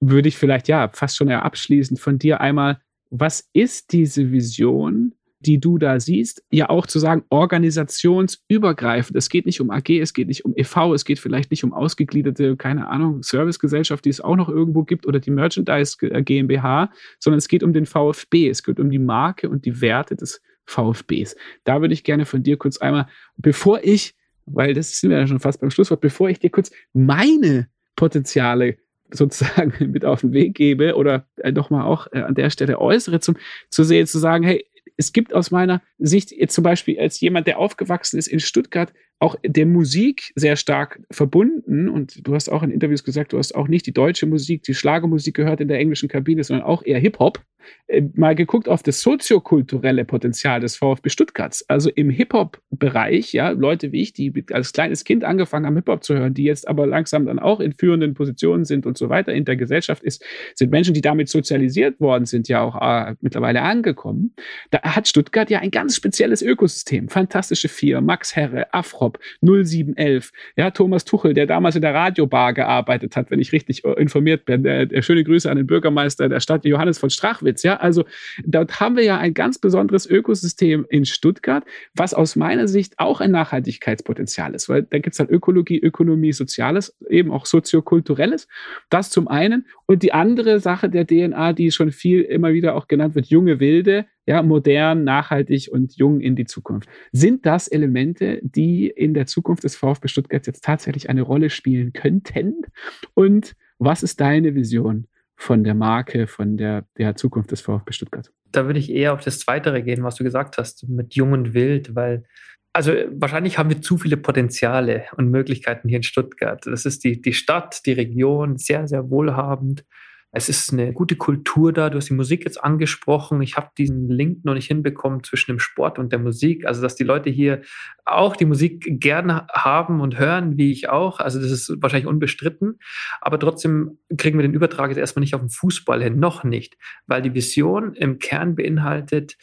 [0.00, 2.80] würde ich vielleicht ja fast schon eher abschließend von dir einmal,
[3.10, 9.16] was ist diese Vision die du da siehst, ja auch zu sagen, organisationsübergreifend.
[9.16, 11.72] Es geht nicht um AG, es geht nicht um EV, es geht vielleicht nicht um
[11.72, 17.38] ausgegliederte, keine Ahnung, Servicegesellschaft, die es auch noch irgendwo gibt oder die Merchandise GmbH, sondern
[17.38, 21.36] es geht um den VfB, es geht um die Marke und die Werte des VfBs.
[21.64, 24.14] Da würde ich gerne von dir kurz einmal, bevor ich,
[24.46, 28.76] weil das sind wir ja schon fast beim Schlusswort, bevor ich dir kurz meine Potenziale
[29.10, 33.20] sozusagen mit auf den Weg gebe oder äh, nochmal auch äh, an der Stelle äußere,
[33.20, 33.36] zum,
[33.70, 34.64] zu sehen, zu sagen, hey,
[34.98, 39.36] es gibt aus meiner Jetzt zum Beispiel als jemand, der aufgewachsen ist in Stuttgart, auch
[39.44, 41.88] der Musik sehr stark verbunden.
[41.88, 44.74] Und du hast auch in Interviews gesagt, du hast auch nicht die deutsche Musik, die
[44.74, 47.42] Schlagermusik gehört in der englischen Kabine, sondern auch eher Hip-Hop.
[47.86, 51.68] Äh, mal geguckt auf das soziokulturelle Potenzial des VfB Stuttgarts.
[51.68, 56.14] Also im Hip-Hop-Bereich, ja, Leute wie ich, die als kleines Kind angefangen haben, Hip-Hop zu
[56.14, 59.44] hören, die jetzt aber langsam dann auch in führenden Positionen sind und so weiter in
[59.44, 60.24] der Gesellschaft ist,
[60.54, 64.34] sind Menschen, die damit sozialisiert worden sind, ja auch äh, mittlerweile angekommen.
[64.70, 67.08] Da hat Stuttgart ja ein ganz spezielles Ökosystem.
[67.08, 73.16] Fantastische Vier, Max Herre, Afrop, 0711, ja, Thomas Tuchel, der damals in der Radiobar gearbeitet
[73.16, 74.62] hat, wenn ich richtig äh, informiert bin.
[74.62, 77.62] Der, der schöne Grüße an den Bürgermeister der Stadt, Johannes von Strachwitz.
[77.62, 78.04] Ja, also
[78.44, 81.64] dort haben wir ja ein ganz besonderes Ökosystem in Stuttgart,
[81.94, 86.32] was aus meiner Sicht auch ein Nachhaltigkeitspotenzial ist, weil da gibt es dann Ökologie, Ökonomie,
[86.32, 88.48] Soziales, eben auch soziokulturelles.
[88.90, 89.66] Das zum einen.
[89.90, 93.58] Und die andere Sache der DNA, die schon viel immer wieder auch genannt wird, junge
[93.58, 96.90] Wilde, ja, modern, nachhaltig und jung in die Zukunft.
[97.10, 101.94] Sind das Elemente, die in der Zukunft des VfB Stuttgart jetzt tatsächlich eine Rolle spielen
[101.94, 102.66] könnten?
[103.14, 108.30] Und was ist deine Vision von der Marke, von der, der Zukunft des VfB Stuttgart?
[108.52, 111.54] Da würde ich eher auf das Zweite gehen, was du gesagt hast, mit Jung und
[111.54, 112.24] Wild, weil
[112.72, 116.64] also wahrscheinlich haben wir zu viele Potenziale und Möglichkeiten hier in Stuttgart.
[116.66, 119.84] Das ist die, die Stadt, die Region, sehr, sehr wohlhabend.
[120.30, 121.88] Es ist eine gute Kultur da.
[121.88, 123.40] Du hast die Musik jetzt angesprochen.
[123.40, 126.66] Ich habe diesen Link noch nicht hinbekommen zwischen dem Sport und der Musik.
[126.66, 127.62] Also, dass die Leute hier
[128.04, 131.20] auch die Musik gerne haben und hören, wie ich auch.
[131.20, 132.78] Also, das ist wahrscheinlich unbestritten.
[133.22, 136.18] Aber trotzdem kriegen wir den Übertrag jetzt erstmal nicht auf den Fußball hin.
[136.18, 136.76] Noch nicht.
[137.06, 139.38] Weil die Vision im Kern beinhaltet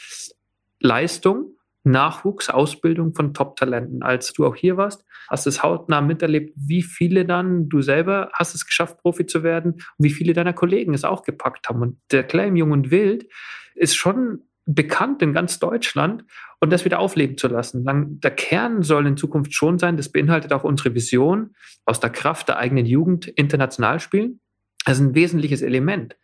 [0.80, 1.55] Leistung,
[1.86, 4.04] Nachwuchs, Ausbildung von Top-Talenten.
[4.04, 8.32] Als du auch hier warst, hast du es hautnah miterlebt, wie viele dann, du selber
[8.34, 11.82] hast es geschafft, Profi zu werden und wie viele deiner Kollegen es auch gepackt haben.
[11.82, 13.28] Und der Claim Jung und Wild
[13.76, 16.26] ist schon bekannt in ganz Deutschland
[16.60, 18.20] und das wieder aufleben zu lassen.
[18.22, 21.56] Der Kern soll in Zukunft schon sein, das beinhaltet auch unsere Vision,
[21.86, 24.40] aus der Kraft der eigenen Jugend international spielen.
[24.86, 26.16] Das ist ein wesentliches Element.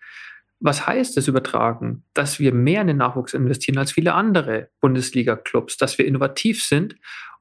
[0.62, 2.03] Was heißt es übertragen?
[2.14, 6.95] Dass wir mehr in den Nachwuchs investieren als viele andere Bundesliga-Clubs, dass wir innovativ sind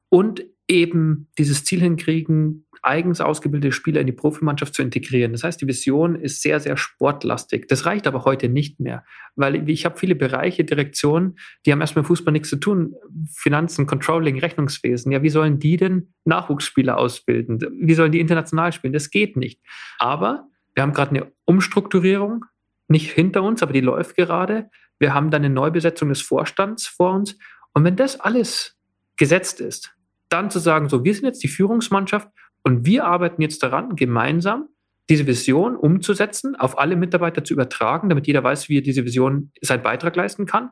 [0.09, 5.33] und eben dieses Ziel hinkriegen, eigens ausgebildete Spieler in die Profimannschaft zu integrieren.
[5.33, 7.67] Das heißt, die Vision ist sehr, sehr sportlastig.
[7.67, 9.05] Das reicht aber heute nicht mehr,
[9.35, 12.95] weil ich habe viele Bereiche, Direktionen, die haben erstmal Fußball nichts zu tun.
[13.35, 15.11] Finanzen, Controlling, Rechnungswesen.
[15.11, 17.59] Ja, wie sollen die denn Nachwuchsspieler ausbilden?
[17.79, 18.93] Wie sollen die international spielen?
[18.93, 19.61] Das geht nicht.
[19.99, 22.45] Aber wir haben gerade eine Umstrukturierung,
[22.91, 24.69] nicht hinter uns, aber die läuft gerade.
[24.99, 27.37] Wir haben dann eine Neubesetzung des Vorstands vor uns.
[27.73, 28.77] Und wenn das alles
[29.17, 29.95] gesetzt ist,
[30.29, 32.29] dann zu sagen, so, wir sind jetzt die Führungsmannschaft
[32.63, 34.67] und wir arbeiten jetzt daran, gemeinsam
[35.09, 39.51] diese Vision umzusetzen, auf alle Mitarbeiter zu übertragen, damit jeder weiß, wie er diese Vision
[39.61, 40.69] seinen Beitrag leisten kann.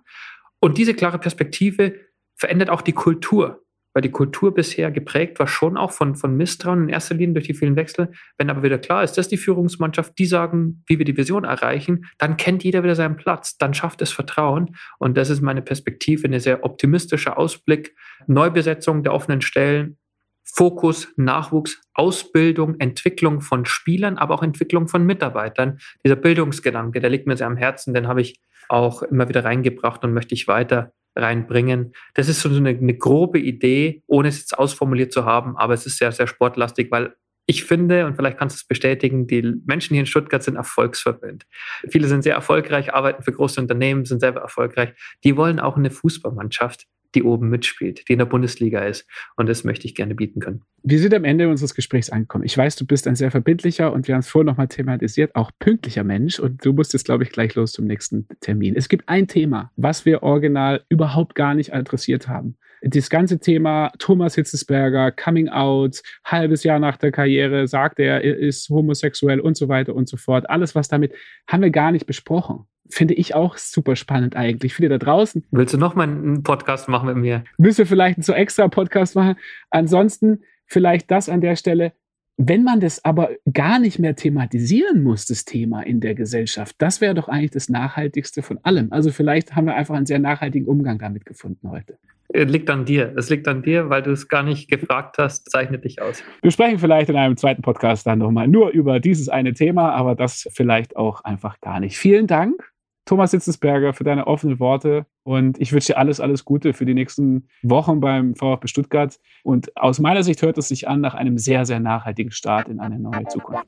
[0.59, 1.95] Und diese klare Perspektive
[2.35, 3.63] verändert auch die Kultur
[3.93, 7.47] weil die Kultur bisher geprägt war schon auch von, von Misstrauen in erster Linie durch
[7.47, 8.11] die vielen Wechsel.
[8.37, 12.05] Wenn aber wieder klar ist, dass die Führungsmannschaft, die sagen, wie wir die Vision erreichen,
[12.17, 14.75] dann kennt jeder wieder seinen Platz, dann schafft es Vertrauen.
[14.99, 17.95] Und das ist meine Perspektive, eine sehr optimistische Ausblick,
[18.27, 19.97] Neubesetzung der offenen Stellen,
[20.43, 25.79] Fokus, Nachwuchs, Ausbildung, Entwicklung von Spielern, aber auch Entwicklung von Mitarbeitern.
[26.03, 30.03] Dieser Bildungsgedanke, der liegt mir sehr am Herzen, den habe ich auch immer wieder reingebracht
[30.03, 31.93] und möchte ich weiter reinbringen.
[32.13, 35.85] Das ist so eine, eine grobe Idee, ohne es jetzt ausformuliert zu haben, aber es
[35.85, 37.15] ist sehr, sehr sportlastig, weil
[37.49, 41.47] ich finde, und vielleicht kannst du es bestätigen, die Menschen hier in Stuttgart sind erfolgsverwöhnt.
[41.89, 44.93] Viele sind sehr erfolgreich, arbeiten für große Unternehmen, sind selber erfolgreich.
[45.23, 46.85] Die wollen auch eine Fußballmannschaft,
[47.15, 49.07] die oben mitspielt, die in der Bundesliga ist.
[49.35, 50.61] Und das möchte ich gerne bieten können.
[50.83, 52.45] Wir sind am Ende unseres Gesprächs angekommen.
[52.45, 55.51] Ich weiß, du bist ein sehr verbindlicher und wir haben es vorhin nochmal thematisiert, auch
[55.59, 56.39] pünktlicher Mensch.
[56.39, 58.75] Und du musst jetzt, glaube ich, gleich los zum nächsten Termin.
[58.75, 62.57] Es gibt ein Thema, was wir original überhaupt gar nicht adressiert haben.
[62.81, 68.37] Das ganze Thema Thomas Hitzesberger, Coming Out, halbes Jahr nach der Karriere, sagt er, er
[68.37, 70.49] ist homosexuell und so weiter und so fort.
[70.49, 71.13] Alles, was damit,
[71.47, 74.73] haben wir gar nicht besprochen finde ich auch super spannend eigentlich.
[74.73, 75.45] Viele da draußen.
[75.51, 77.43] Willst du noch mal einen Podcast machen mit mir?
[77.57, 79.35] Müssen wir vielleicht einen so extra Podcast machen.
[79.69, 81.93] Ansonsten vielleicht das an der Stelle.
[82.41, 87.01] Wenn man das aber gar nicht mehr thematisieren muss, das Thema in der Gesellschaft, das
[87.01, 88.93] wäre doch eigentlich das Nachhaltigste von allem.
[88.93, 91.97] Also vielleicht haben wir einfach einen sehr nachhaltigen Umgang damit gefunden heute.
[92.31, 93.13] Es liegt an dir.
[93.17, 95.49] Es liegt an dir, weil du es gar nicht gefragt hast.
[95.51, 96.23] Zeichnet dich aus.
[96.41, 100.15] Wir sprechen vielleicht in einem zweiten Podcast dann nochmal nur über dieses eine Thema, aber
[100.15, 101.97] das vielleicht auch einfach gar nicht.
[101.97, 102.71] Vielen Dank
[103.09, 105.07] Thomas Sitzensberger, für deine offenen Worte.
[105.23, 109.19] Und ich wünsche dir alles, alles Gute für die nächsten Wochen beim VfB Stuttgart.
[109.41, 112.79] Und aus meiner Sicht hört es sich an nach einem sehr, sehr nachhaltigen Start in
[112.79, 113.65] eine neue Zukunft.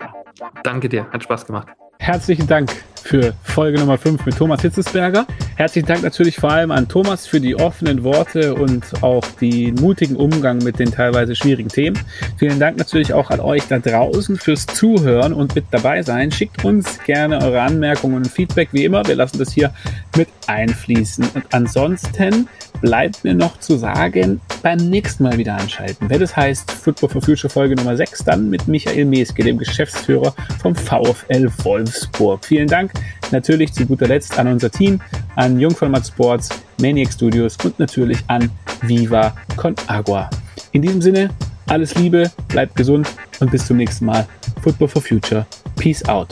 [0.61, 1.69] Danke dir, hat Spaß gemacht.
[2.01, 2.71] Herzlichen Dank
[3.03, 5.27] für Folge Nummer 5 mit Thomas Hitzesberger.
[5.55, 10.15] Herzlichen Dank natürlich vor allem an Thomas für die offenen Worte und auch den mutigen
[10.15, 11.99] Umgang mit den teilweise schwierigen Themen.
[12.37, 16.31] Vielen Dank natürlich auch an euch da draußen fürs Zuhören und mit dabei sein.
[16.31, 19.05] Schickt uns gerne eure Anmerkungen und Feedback wie immer.
[19.05, 19.71] Wir lassen das hier
[20.17, 21.23] mit einfließen.
[21.35, 22.47] Und ansonsten
[22.81, 26.09] bleibt mir noch zu sagen, beim nächsten Mal wieder anschalten.
[26.09, 30.33] Wenn das heißt Football for Future Folge Nummer 6, dann mit Michael Meske, dem Geschäftsführer
[30.61, 31.49] vom VfL
[31.91, 32.45] Wolfsburg.
[32.45, 32.91] Vielen Dank
[33.31, 35.01] natürlich zu guter Letzt an unser Team,
[35.35, 36.49] an Jungformat Sports,
[36.81, 38.49] Maniac Studios und natürlich an
[38.81, 40.29] Viva Con Agua.
[40.71, 41.29] In diesem Sinne,
[41.67, 44.27] alles Liebe, bleibt gesund und bis zum nächsten Mal.
[44.61, 45.45] Football for Future.
[45.77, 46.29] Peace out.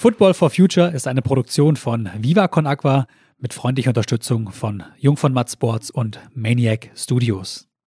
[0.00, 3.06] Football for Future ist eine Produktion von Viva Con Aqua
[3.38, 7.69] mit freundlicher Unterstützung von Jung von Matt Sports und Maniac Studios.